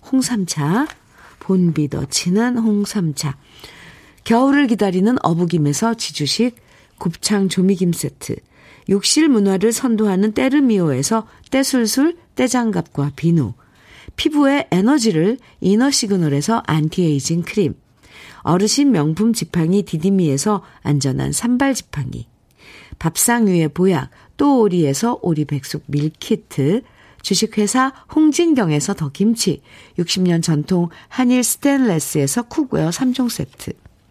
[0.03, 0.87] 홍삼차.
[1.41, 3.37] 본비더 진한 홍삼차.
[4.25, 6.57] 겨울을 기다리는 어부김에서 지주식
[6.99, 8.37] 곱창 조미김 세트.
[8.89, 13.53] 욕실 문화를 선도하는 때르미오에서 때술술 때장갑과 비누.
[14.17, 17.75] 피부의 에너지를 이너 시그널에서 안티에이징 크림.
[18.41, 22.27] 어르신 명품 지팡이 디디미에서 안전한 산발 지팡이.
[22.99, 26.83] 밥상 위의 보약 또 오리에서 오리백숙 밀키트.
[27.21, 29.63] 주식회사 홍진경에서 더김치.
[29.99, 33.73] 60년 전통 한일 스텐레스에서 cookware 3종 세트.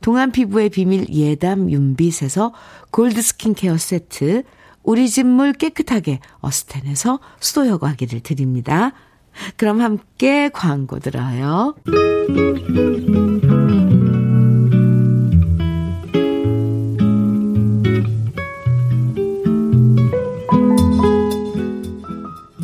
[0.00, 2.52] 동안 피부의 비밀 예담 윤빛에서
[2.90, 4.42] 골드 스킨케어 세트,
[4.82, 8.92] 우리 집 물 깨끗하게 어스텐에서 수도 여과 기를 드립니다.
[9.56, 11.74] 그럼 함께 광고 들어요.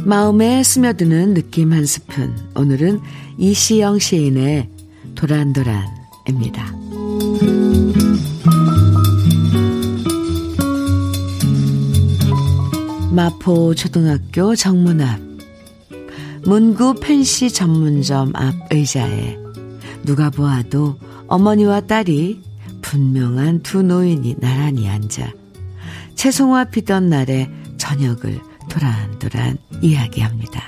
[0.05, 2.35] 마음에 스며드는 느낌 한 스푼.
[2.57, 3.01] 오늘은
[3.39, 4.69] 이시영 시인의
[5.15, 6.80] 도란도란입니다.
[13.13, 15.19] 마포 초등학교 정문 앞
[16.45, 19.37] 문구 펜시 전문점 앞 의자에
[20.05, 20.97] 누가 보아도
[21.27, 22.41] 어머니와 딸이
[22.83, 25.33] 분명한 두 노인이 나란히 앉아
[26.15, 30.63] 채송화 피던 날의 저녁을 도란도란 이야기합니다.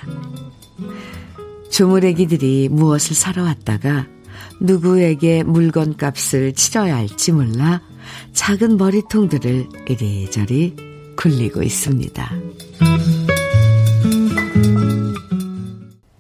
[1.70, 4.07] 조물애기들이 무엇을 사러 왔다가
[4.61, 7.81] 누구에게 물건 값을 치러야 할지 몰라
[8.33, 12.33] 작은 머리통들을 이리저리 굴리고 있습니다.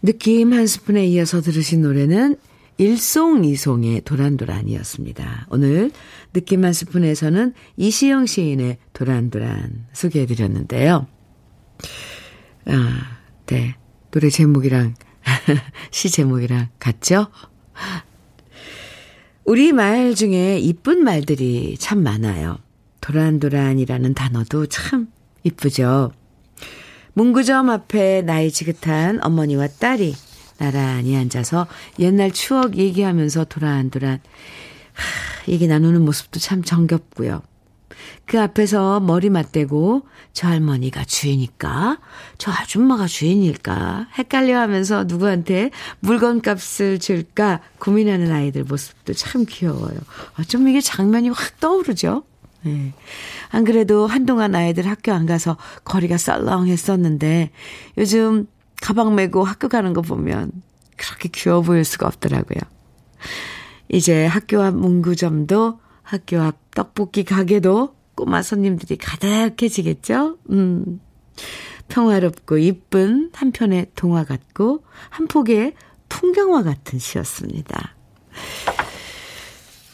[0.02, 2.36] 느낌 한 스푼에 이어서 들으신 노래는
[2.78, 5.46] 일송이송의 도란도란이었습니다.
[5.50, 5.90] 오늘
[6.32, 11.06] 느낌 한 스푼에서는 이시영 시인의 도란도란 소개해드렸는데요.
[12.66, 13.76] 아, 네.
[14.10, 14.94] 노래 제목이랑
[15.90, 17.28] 시 제목이랑 같죠?
[19.44, 22.58] 우리 말 중에 이쁜 말들이 참 많아요.
[23.02, 25.08] 도란도란이라는 단어도 참
[25.44, 26.12] 이쁘죠.
[27.12, 30.14] 문구점 앞에 나이 지긋한 어머니와 딸이
[30.56, 31.66] 나란히 앉아서
[31.98, 34.20] 옛날 추억 얘기하면서 도란도란
[34.92, 37.42] 하, 얘기 나누는 모습도 참 정겹고요.
[38.24, 41.98] 그 앞에서 머리 맞대고 저 할머니가 주인일까?
[42.38, 44.08] 저 아줌마가 주인일까?
[44.16, 49.98] 헷갈려 하면서 누구한테 물건값을 줄까 고민하는 아이들 모습도 참 귀여워요.
[50.38, 52.24] 어쩜 이게 장면이 확 떠오르죠?
[52.62, 52.92] 네.
[53.50, 57.50] 안 그래도 한동안 아이들 학교 안 가서 거리가 썰렁했었는데
[57.98, 58.46] 요즘
[58.80, 60.50] 가방 메고 학교 가는 거 보면
[60.96, 62.60] 그렇게 귀여워 보일 수가 없더라고요.
[63.88, 70.38] 이제 학교 앞 문구점도 학교 앞 떡볶이 가게도 꼬마 손님들이 가득해지겠죠?
[70.50, 71.00] 음.
[71.88, 75.74] 평화롭고 이쁜 한 편의 동화 같고 한 폭의
[76.08, 77.94] 풍경화 같은 시였습니다.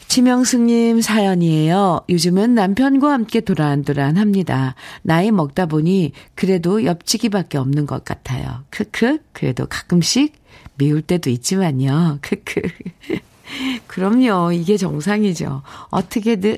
[0.09, 2.01] 지명숙님 사연이에요.
[2.09, 4.73] 요즘은 남편과 함께 도란도란 합니다.
[5.03, 8.63] 나이 먹다 보니 그래도 옆치기밖에 없는 것 같아요.
[8.71, 9.19] 크크.
[9.33, 10.33] 그래도 가끔씩
[10.79, 12.17] 미울 때도 있지만요.
[12.21, 12.59] 크크.
[13.85, 14.51] 그럼요.
[14.51, 15.61] 이게 정상이죠.
[15.91, 16.57] 어떻게든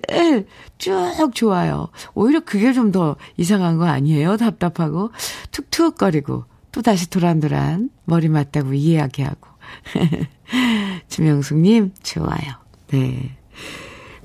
[0.78, 1.90] 쭉 좋아요.
[2.14, 4.38] 오히려 그게 좀 더 이상한 거 아니에요?
[4.38, 5.12] 답답하고
[5.52, 9.50] 툭툭거리고 또 다시 도란도란 머리 맞다고 이야기하고.
[11.10, 12.40] 지명숙님 좋아요.
[12.88, 13.38] 네.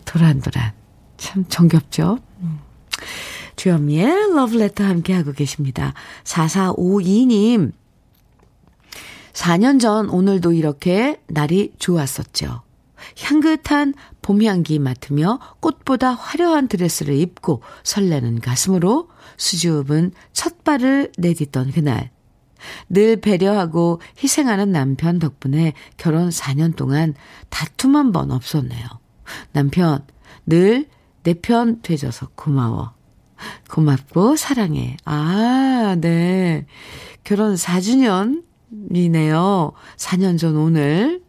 [0.05, 0.72] 도란도란.
[1.16, 2.18] 참 정겹죠?
[2.40, 2.61] 음.
[3.57, 5.94] 주현미의 러브레터 함께하고 계십니다.
[6.25, 7.72] 4452님.
[9.33, 12.62] 4년 전 오늘도 이렇게 날이 좋았었죠.
[13.20, 22.11] 향긋한 봄 향기 맡으며 꽃보다 화려한 드레스를 입고 설레는 가슴으로 수줍은 첫 발을 내딛던 그날.
[22.88, 27.14] 늘 배려하고 희생하는 남편 덕분에 결혼 4년 동안
[27.51, 28.87] 다툼 한 번 없었네요.
[29.52, 30.04] 남편,
[30.46, 30.86] 늘
[31.26, 32.94] 내 편 되줘서 고마워.
[33.68, 34.96] 고맙고 사랑해.
[35.04, 36.66] 아, 네.
[37.24, 39.72] 결혼 4주년이네요.
[39.96, 41.20] 4년 전 오늘.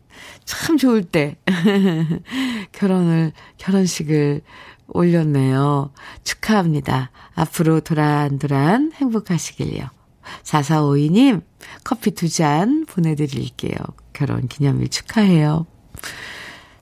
[0.45, 1.35] 참 좋을 때.
[2.73, 4.41] 결혼을, 결혼식을
[4.89, 5.91] 올렸네요.
[6.23, 7.09] 축하합니다.
[7.33, 9.83] 앞으로 도란도란 행복하시길요.
[10.43, 11.41] 4452님,
[11.83, 13.73] 커피 두 잔 보내드릴게요.
[14.13, 15.65] 결혼 기념일 축하해요.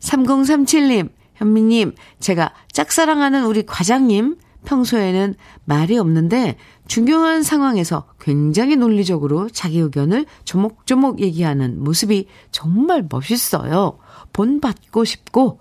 [0.06, 10.26] 3037님, 현미님, 제가 짝사랑하는 우리 과장님, 평소에는 말이 없는데 중요한 상황에서 굉장히 논리적으로 자기 의견을
[10.44, 13.98] 조목조목 얘기하는 모습이 정말 멋있어요.
[14.34, 15.60] 본받고 싶고,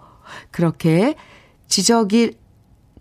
[0.51, 1.17] 그렇게
[1.69, 2.39] 지적이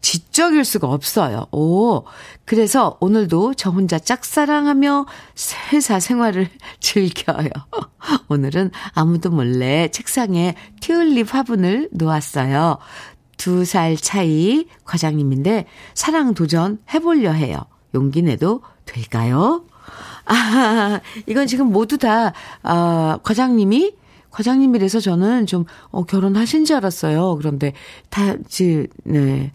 [0.03, 1.47] 지적일 수가 없어요.
[1.51, 2.03] 오.
[2.45, 5.05] 그래서 오늘도 저 혼자 짝사랑하며
[5.71, 6.49] 회사 생활을
[6.81, 7.49] 즐겨요.
[8.27, 12.77] 오늘은 아무도 몰래 책상에 튤립 화분을 놓았어요.
[13.37, 17.65] 두 살 차이 과장님인데 사랑 도전 해보려 해요.
[17.95, 19.63] 용기 내도 될까요?
[20.25, 23.95] 아, 이건 지금 모두 다, 아, 과장님이
[24.31, 27.35] 과장님이라서 저는 좀, 어, 결혼하신 줄 알았어요.
[27.37, 27.73] 그런데
[28.09, 29.51] 다, 지, 네,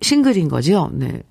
[0.00, 0.90] 싱글인 거죠.
[0.92, 1.22] 네.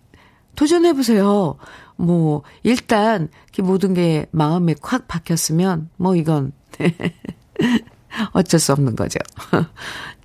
[0.56, 1.58] 도전해보세요.
[1.96, 6.52] 뭐, 일단, 모든 게 마음에 콱 박혔으면, 뭐, 이건,
[8.34, 9.20] 어쩔 수 없는 거죠.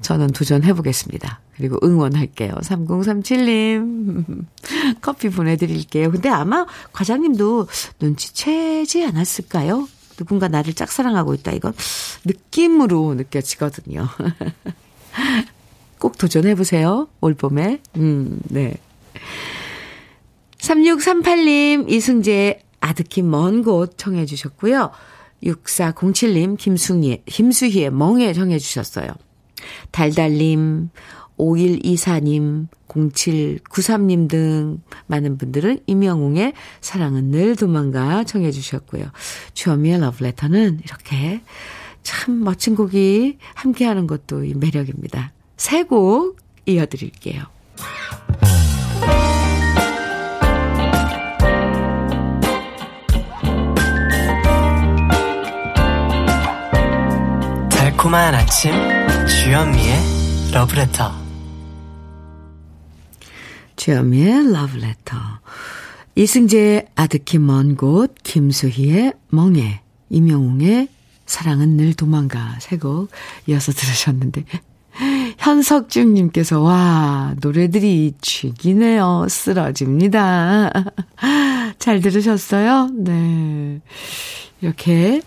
[0.03, 1.41] 저는 도전해보겠습니다.
[1.57, 2.53] 그리고 응원할게요.
[2.55, 4.45] 3037님.
[5.01, 6.11] 커피 보내드릴게요.
[6.11, 7.69] 근데 아마 과장님도
[8.01, 9.89] 눈치채지 않았을까요?
[10.17, 11.53] 누군가 나를 짝사랑하고 있다.
[11.53, 11.75] 이건
[12.25, 14.09] 느낌으로 느껴지거든요.
[15.99, 17.09] 꼭 도전해보세요.
[17.21, 17.81] 올 봄에.
[17.97, 18.75] 음, 네.
[20.59, 24.91] 3638님, 이승재 아득히 먼 곳 청해주셨고요.
[25.43, 29.09] 6407님, 김승희, 김수희의 멍에 정해주셨어요.
[29.91, 30.89] 달달님,
[31.39, 39.05] 5124님, 0793님 등 많은 분들은 임영웅의 사랑은 늘 도망가 청해 주셨고요.
[39.53, 41.43] 주어미의 러브레터는 이렇게
[42.03, 45.33] 참 멋진 곡이 함께하는 것도 매력입니다.
[45.57, 47.45] 세 곡 이어드릴게요.
[57.71, 58.73] 달콤한 아침
[59.27, 59.99] 주현미의
[60.53, 61.13] 러브레터.
[63.77, 65.17] 주현미의 러브레터.
[66.15, 70.89] 이승재의 아득히 먼 곳 김수희의 멍해 임영웅의
[71.27, 72.57] 사랑은 늘 도망가.
[72.61, 73.11] 세 곡
[73.49, 74.45] 이어서 들으셨는데
[75.47, 79.27] 현석준님께서, 와, 노래들이 죽이네요.
[79.29, 80.73] 쓰러집니다.
[81.79, 82.91] 잘 들으셨어요?
[82.93, 83.81] 네.
[84.61, 85.23] 이렇게,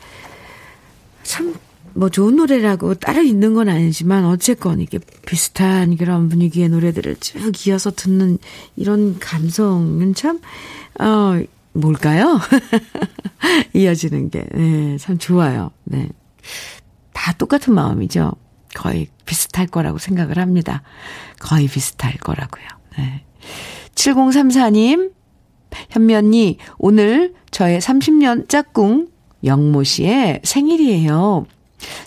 [1.23, 1.55] 참,
[1.93, 7.89] 뭐 좋은 노래라고 따로 있는 건 아니지만, 어쨌건 이게 비슷한 그런 분위기의 노래들을 쭉 이어서
[7.89, 8.39] 듣는
[8.75, 10.41] 이런 감성은 참,
[10.99, 11.41] 어,
[11.71, 12.41] 뭘까요?
[13.73, 15.71] 이어지는 게, 네, 참 좋아요.
[15.85, 16.09] 네.
[17.13, 18.33] 다 똑같은 마음이죠.
[18.75, 20.81] 거의 비슷할 거라고 생각을 합니다.
[21.39, 22.65] 거의 비슷할 거라고요.
[22.97, 23.25] 네.
[23.95, 25.11] 7034님,
[25.89, 29.07] 현미 언니, 오늘 저의 30년 짝꿍
[29.43, 31.45] 영모 씨의 생일이에요.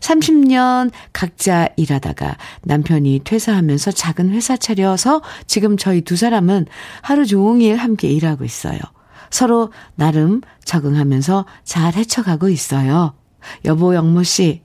[0.01, 6.67] 30년 각자 일하다가 남편이 퇴사하면서 작은 회사 차려서 지금 저희 두 사람은
[7.01, 8.79] 하루 종일 함께 일하고 있어요.
[9.31, 13.15] 서로 나름 적응하면서 잘 헤쳐가고 있어요.
[13.65, 14.63] 여보 영모 씨,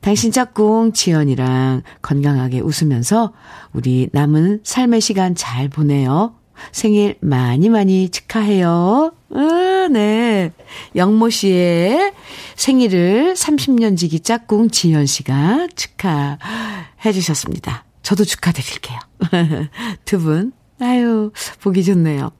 [0.00, 3.32] 당신 짝꿍 지연이랑 건강하게 웃으면서
[3.72, 6.34] 우리 남은 삶의 시간 잘 보내요.
[6.70, 9.12] 생일 많이 많이 축하해요.
[9.34, 10.52] 아, 네.
[10.94, 12.12] 영모 씨의
[12.54, 17.84] 생일을 30년 지기 짝꿍 지연 씨가 축하해 주셨습니다.
[18.02, 18.98] 저도 축하드릴게요.
[20.04, 22.32] 두 분, 아유, 보기 좋네요.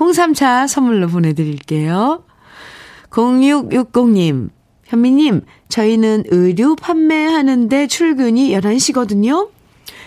[0.00, 2.24] 홍삼차 선물로 보내드릴게요.
[3.10, 4.50] 0660님,
[4.88, 9.50] 현미님, 저희는 의류 판매하는데 출근이 11시거든요?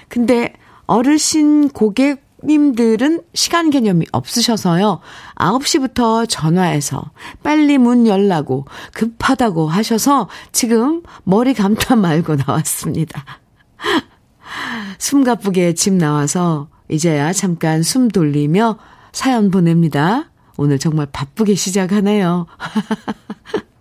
[0.10, 0.54] 근데
[0.88, 5.00] 어르신 고객 님들은 시간 개념이 없으셔서요.
[5.36, 7.12] 9시부터 전화해서
[7.44, 8.66] 빨리 문 열라고
[8.96, 13.24] 급하다고 하셔서 지금 머리 감다 말고 나왔습니다.
[14.98, 18.80] 숨가쁘게 집 나와서 이제야 잠깐 숨 돌리며
[19.12, 20.32] 사연 보냅니다.
[20.58, 22.48] 오늘 정말 바쁘게 시작하네요.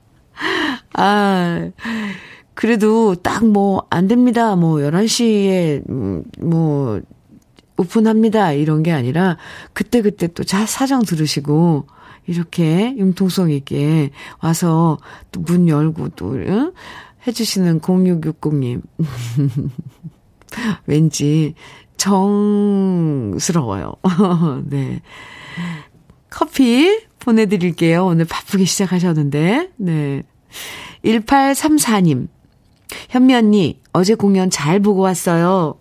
[0.94, 1.70] 아,
[2.54, 4.56] 그래도 딱 뭐, 안 됩니다.
[4.56, 7.00] 뭐, 11시에, 음, 뭐,
[7.76, 8.52] 오픈합니다.
[8.52, 9.38] 이런 게 아니라,
[9.72, 11.86] 그때그때 또 자, 사정 들으시고,
[12.26, 14.10] 이렇게 융통성 있게
[14.40, 14.98] 와서
[15.32, 16.72] 또 문 열고 또, 응?
[17.26, 18.82] 해주시는 0660님.
[20.86, 21.54] 왠지
[21.96, 23.94] 정스러워요.
[24.64, 25.02] 네.
[26.30, 28.06] 커피 보내드릴게요.
[28.06, 30.22] 오늘 바쁘게 시작하셨는데, 네.
[31.04, 32.28] 1834님.
[33.10, 35.79] 현미 언니, 어제 공연 잘 보고 왔어요.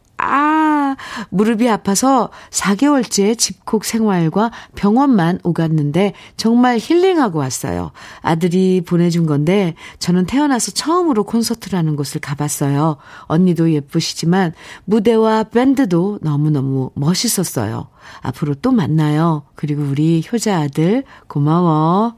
[1.19, 7.91] 아, 무릎이 아파서 4개월째 집콕 생활과 병원만 오갔는데 정말 힐링하고 왔어요.
[8.21, 12.97] 아들이 보내준 건데 저는 태어나서 처음으로 콘서트라는 곳을 가봤어요.
[13.23, 14.53] 언니도 예쁘시지만
[14.85, 17.87] 무대와 밴드도 너무너무 멋있었어요.
[18.21, 19.43] 앞으로 또 만나요.
[19.55, 22.15] 그리고 우리 효자 아들 고마워.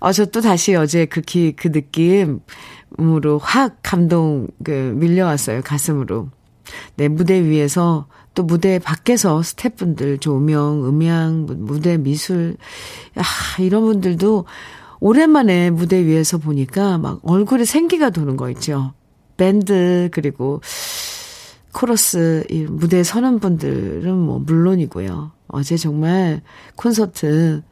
[0.00, 5.60] 어, 저 또 다시 어제 그 기, 그 느낌으로 확 감동, 그, 밀려왔어요.
[5.62, 6.30] 가슴으로.
[6.96, 12.56] 네, 무대 위에서 또 무대 밖에서 스태프분들, 조명, 음향, 무대 미술,
[13.16, 13.22] 아,
[13.60, 14.44] 이런 분들도
[15.00, 18.92] 오랜만에 무대 위에서 보니까 막 얼굴에 생기가 도는 거 있죠.
[19.36, 20.60] 밴드, 그리고
[21.72, 25.32] 코러스, 이 무대에 서는 분들은 뭐 물론이고요.
[25.48, 26.42] 어제 정말
[26.76, 27.62] 콘서트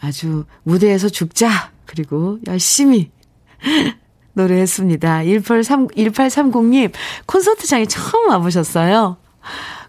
[0.00, 1.72] 아주 무대에서 죽자.
[1.86, 3.10] 그리고 열심히
[4.34, 5.22] 노래했습니다.
[5.22, 6.92] 183, 1830님,
[7.26, 9.16] 콘서트장에 처음 와보셨어요.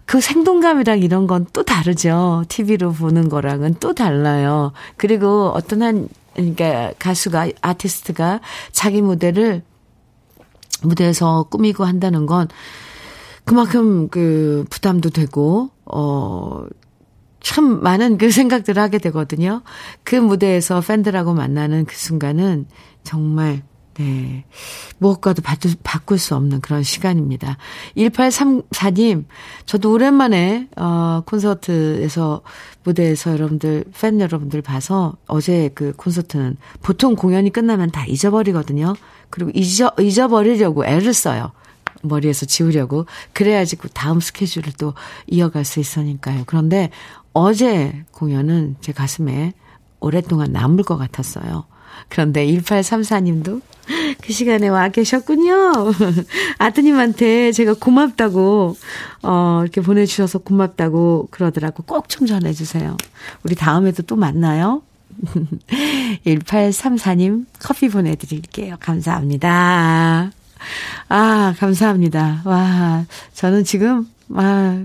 [0.04, 2.44] 그 생동감이랑 이런 건 또 다르죠.
[2.48, 4.72] TV로 보는 거랑은 또 달라요.
[4.96, 8.40] 그리고 어떤 한, 그러니까 가수가, 아티스트가
[8.70, 9.62] 자기 무대를
[10.82, 12.48] 무대에서 꾸미고 한다는 건
[13.44, 16.66] 그만큼 그 부담도 되고, 어,
[17.40, 19.62] 참 많은 그 생각들을 하게 되거든요.
[20.02, 22.66] 그 무대에서 팬들하고 만나는 그 순간은
[23.04, 23.62] 정말
[23.98, 24.44] 네.
[24.98, 27.56] 무엇과도 바꿀, 바꿀 수 없는 그런 시간입니다.
[27.96, 29.24] 1834님,
[29.64, 32.42] 저도 오랜만에, 어, 콘서트에서,
[32.84, 38.94] 무대에서 여러분들, 팬 여러분들 봐서 어제 그 콘서트는 보통 공연이 끝나면 다 잊어버리거든요.
[39.30, 41.52] 그리고 잊어, 잊어버리려고 애를 써요.
[42.02, 43.06] 머리에서 지우려고.
[43.32, 44.94] 그래야지 그 다음 스케줄을 또
[45.26, 46.44] 이어갈 수 있으니까요.
[46.46, 46.90] 그런데
[47.32, 49.54] 어제 공연은 제 가슴에
[50.00, 51.64] 오랫동안 남을 것 같았어요.
[52.08, 53.60] 그런데 1834님도
[54.20, 55.72] 그 시간에 와 계셨군요.
[56.58, 58.76] 아드님한테 제가 고맙다고,
[59.22, 61.82] 어, 이렇게 보내주셔서 고맙다고 그러더라고.
[61.84, 62.96] 꼭 좀 전해주세요.
[63.42, 64.82] 우리 다음에도 또 만나요.
[66.26, 68.76] 1834님 커피 보내드릴게요.
[68.80, 70.30] 감사합니다.
[71.08, 72.42] 아, 감사합니다.
[72.44, 74.84] 와, 저는 지금, 아,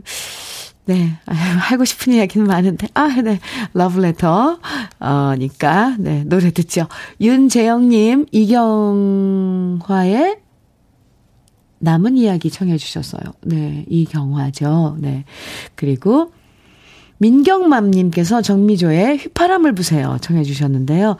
[0.86, 1.18] 네.
[1.26, 2.88] 하고 싶은 이야기는 많은데.
[2.94, 3.40] 아, 네.
[3.74, 4.60] 러브레터.
[5.00, 5.96] 어, 니까.
[6.00, 6.24] 네.
[6.26, 6.88] 노래 듣죠.
[7.20, 10.38] 윤재영님, 이경화의
[11.80, 13.22] 남은 이야기 청해 주셨어요.
[13.42, 13.86] 네.
[13.90, 14.98] 이경화죠.
[15.00, 15.26] 네.
[15.76, 16.32] 그리고
[17.20, 20.18] 민경맘님께서 정미조의 휘파람을 부세요.
[20.22, 21.18] 청해 주셨는데요.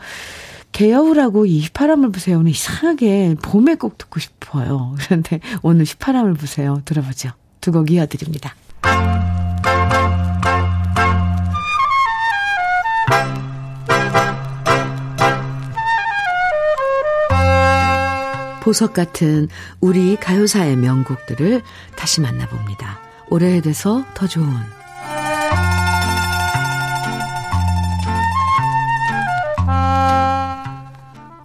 [0.72, 4.94] 개여우라고 이 휘파람을 부세요는 이상하게 봄에 꼭 듣고 싶어요.
[4.98, 6.80] 그런데 오늘 휘파람을 부세요.
[6.84, 7.30] 들어보죠.
[7.60, 8.54] 두 곡 이어드립니다.
[18.62, 19.48] 보석 같은
[19.80, 21.62] 우리 가요사의 명곡들을
[21.96, 23.00] 다시 만나봅니다.
[23.28, 24.46] 오래돼서 더 좋은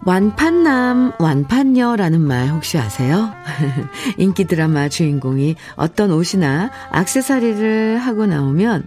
[0.04, 3.30] 완판남, 완판녀라는 말 혹시 아세요?
[4.16, 8.86] 인기 드라마 주인공이 어떤 옷이나 악세사리를 하고 나오면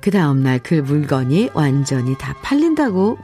[0.00, 3.18] 그 다음날 그 물건이 완전히 다 팔린다고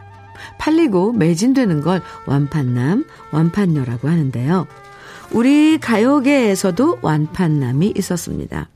[0.59, 4.67] 팔리고 매진되는 걸 완판남, 완판녀라고 하는데요.
[5.33, 8.69] 우리 가요계에서도 완판남이 있었습니다.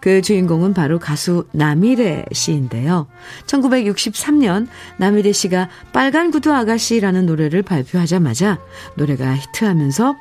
[0.00, 3.06] 그 주인공은 바로 가수 남일의 씨인데요.
[3.46, 4.66] 1963년
[4.98, 8.58] 남일의 씨가 빨간 구두 아가씨라는 노래를 발표하자마자
[8.96, 10.16] 노래가 히트하면서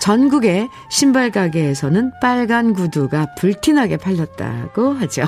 [0.00, 5.24] 전국의 신발 가게에서는 빨간 구두가 불티나게 팔렸다고 하죠.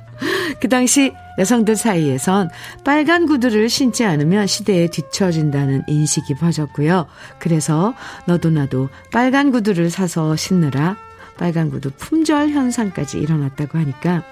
[0.60, 2.50] 그 당시 여성들 사이에선
[2.84, 7.06] 빨간 구두를 신지 않으면 시대에 뒤처진다는 인식이 퍼졌고요.
[7.38, 7.94] 그래서
[8.26, 10.96] 너도 나도 빨간 구두를 사서 신느라
[11.38, 14.24] 빨간 구두 품절 현상까지 일어났다고 하니까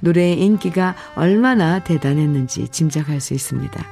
[0.00, 3.84] 노래의 인기가 얼마나 대단했는지 짐작할 수 있습니다.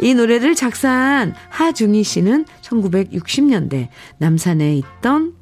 [0.00, 3.88] 이 노래를 작사한 하중희 씨는 1960년대
[4.18, 5.34] 남산에 있던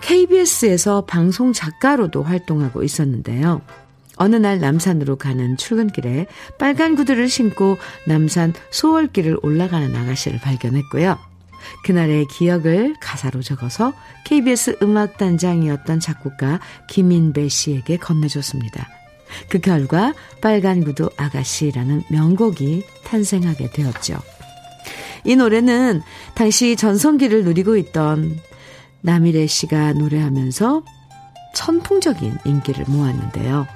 [0.00, 3.62] KBS에서 방송 작가로도 활동하고 있었는데요.
[4.16, 6.26] 어느 날 남산으로 가는 출근길에
[6.58, 11.18] 빨간 구두를 신고 남산 소월길을 올라가는 아가씨를 발견했고요.
[11.84, 13.92] 그날의 기억을 가사로 적어서
[14.24, 18.88] KBS 음악단장이었던 작곡가 김인배 씨에게 건네줬습니다.
[19.48, 24.18] 그 결과 빨간 구두 아가씨라는 명곡이 탄생하게 되었죠.
[25.24, 26.02] 이 노래는
[26.34, 28.38] 당시 전성기를 누리고 있던
[29.00, 30.82] 남일애 씨가 노래하면서
[31.54, 33.66] 선풍적인 인기를 모았는데요.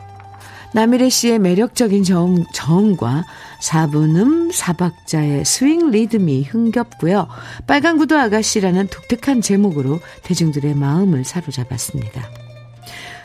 [0.74, 3.24] 남일애 씨의 매력적인 저음, 저음과
[3.60, 7.28] 사분음 사박자의 스윙 리듬이 흥겹고요.
[7.66, 12.22] 빨간 구두 아가씨라는 독특한 제목으로 대중들의 마음을 사로잡았습니다.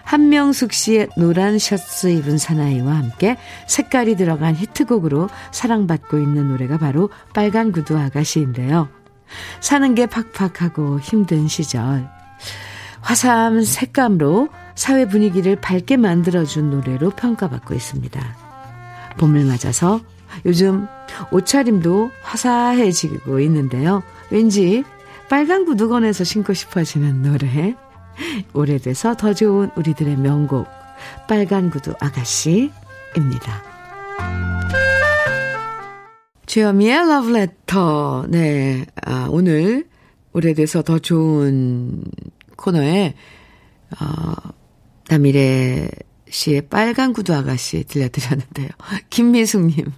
[0.03, 3.37] 한명숙 씨의 노란 셔츠 입은 사나이와 함께
[3.67, 8.89] 색깔이 들어간 히트곡으로 사랑받고 있는 노래가 바로 빨간 구두 아가씨인데요.
[9.61, 12.09] 사는 게 팍팍하고 힘든 시절
[13.01, 18.19] 화사한 색감으로 사회 분위기를 밝게 만들어준 노래로 평가받고 있습니다.
[19.17, 20.01] 봄을 맞아서
[20.45, 20.87] 요즘
[21.31, 24.03] 옷차림도 화사해지고 있는데요.
[24.29, 24.83] 왠지
[25.29, 27.75] 빨간 구두 건에서 신고 싶어지는 노래.
[28.53, 30.67] 오래돼서 더 좋은 우리들의 명곡.
[31.27, 33.63] 빨간 구두 아가씨입니다.
[36.45, 38.25] 주여미의 러브레터.
[38.27, 38.85] 네.
[39.05, 39.85] 아, 오늘
[40.33, 42.03] 오래돼서 더 좋은
[42.57, 43.15] 코너에,
[43.99, 44.33] 어,
[45.11, 45.89] 남일의
[46.29, 48.69] 씨의 빨간 구두 아가씨 들려드렸는데요.
[49.09, 49.91] 김미숙님,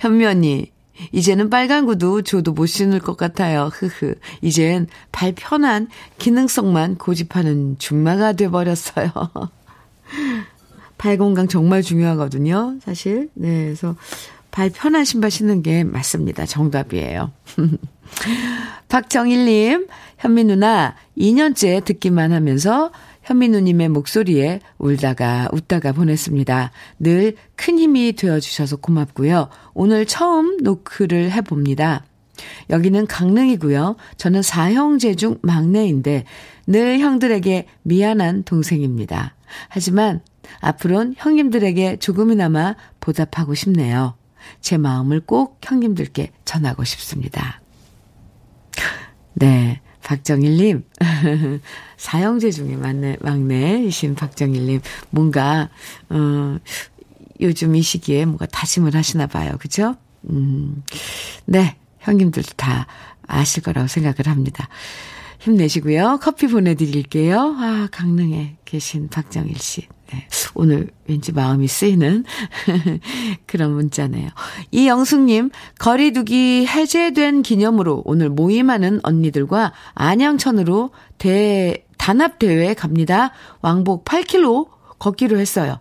[0.00, 0.72] 현미 언니,
[1.12, 3.70] 이제는 빨간 구두 저도 못 신을 것 같아요.
[3.72, 4.16] 흐흐.
[4.42, 5.86] 이젠 발 편한
[6.18, 9.12] 기능성만 고집하는 줌마가 돼버렸어요.
[10.98, 12.78] 발 건강 정말 중요하거든요.
[12.82, 13.30] 사실.
[13.34, 13.66] 네.
[13.66, 13.94] 그래서
[14.50, 16.46] 발 편한 신발 신는 게 맞습니다.
[16.46, 17.30] 정답이에요.
[18.88, 19.86] 박정일님,
[20.18, 22.90] 현미 누나, 2년째 듣기만 하면서
[23.26, 26.70] 현민우님의 목소리에 울다가 웃다가 보냈습니다.
[27.00, 29.48] 늘 큰 힘이 되어주셔서 고맙고요.
[29.74, 32.04] 오늘 처음 노크를 해봅니다.
[32.70, 33.96] 여기는 강릉이고요.
[34.18, 36.24] 저는 사형제 중 막내인데
[36.66, 39.34] 늘 형들에게 미안한 동생입니다.
[39.68, 40.20] 하지만
[40.60, 44.14] 앞으론 형님들에게 조금이나마 보답하고 싶네요.
[44.60, 47.60] 제 마음을 꼭 형님들께 전하고 싶습니다.
[49.34, 49.80] 네.
[50.06, 50.84] 박정일님,
[51.98, 54.80] 사형제 중에 막내, 막내이신 박정일님,
[55.10, 55.68] 뭔가,
[56.10, 56.58] 어,
[57.40, 59.56] 요즘 이 시기에 뭔가 다짐을 하시나 봐요.
[59.58, 59.96] 그죠?
[60.30, 60.84] 음,
[61.44, 61.76] 네.
[61.98, 62.86] 형님들도 다
[63.26, 64.68] 아실 거라고 생각을 합니다.
[65.46, 66.18] 힘내시고요.
[66.20, 67.56] 커피 보내드릴게요.
[67.58, 69.86] 아, 강릉에 계신 박정일 씨.
[70.12, 70.26] 네.
[70.54, 72.24] 오늘 왠지 마음이 쓰이는
[73.46, 74.28] 그런 문자네요.
[74.72, 83.32] 이영숙님, 거리두기 해제된 기념으로 오늘 모임하는 언니들과 안양천으로 대, 단합대회 갑니다.
[83.62, 84.68] 왕복 8km
[84.98, 85.78] 걷기로 했어요.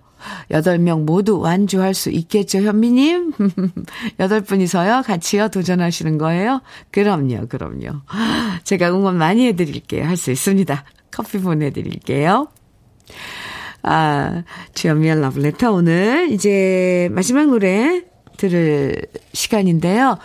[0.51, 3.31] 8명 모두 완주할 수 있겠죠, 현미님?
[4.17, 6.61] 8분이서요, 같이요, 도전하시는 거예요?
[6.91, 8.01] 그럼요, 그럼요.
[8.63, 10.05] 제가 응원 많이 해드릴게요.
[10.05, 10.83] 할 수 있습니다.
[11.11, 12.47] 커피 보내드릴게요.
[13.83, 18.03] 아, 주현미의 러브레터 오늘 이제 마지막 노래
[18.37, 18.95] 들을
[19.33, 20.17] 시간인데요.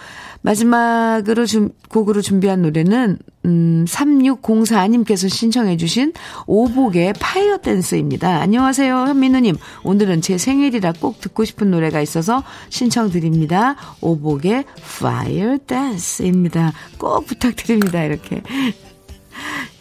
[0.43, 6.13] 마지막으로 준, 곡으로 준비한 노래는, 음, 3604님께서 신청해주신
[6.47, 8.41] 오복의 Fire Dance입니다.
[8.41, 9.57] 안녕하세요, 현미 누님.
[9.83, 13.77] 오늘은 제 생일이라 꼭 듣고 싶은 노래가 있어서 신청드립니다.
[14.01, 14.65] 오복의
[15.01, 16.73] Fire Dance입니다.
[16.99, 18.03] 꼭 부탁드립니다.
[18.05, 18.43] 이렇게.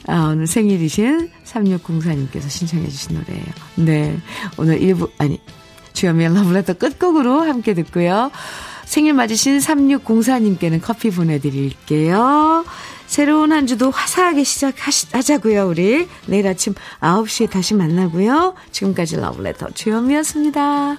[0.08, 3.46] 아, 오늘 생일이신 3604님께서 신청해주신 노래예요.
[3.76, 4.18] 네.
[4.58, 5.40] 오늘 1부, 아니,
[5.94, 8.32] 주현미의 러브레터 끝곡으로 함께 듣고요.
[8.86, 12.66] 생일 맞으신 3604님께는 커피 보내드릴게요.
[13.10, 16.08] 새로운 한 주도 화사하게 시작하자고요, 우리.
[16.28, 18.54] 내일 아침 9시에 다시 만나고요.
[18.72, 20.98] 지금까지 러브레터 주현미였습니다.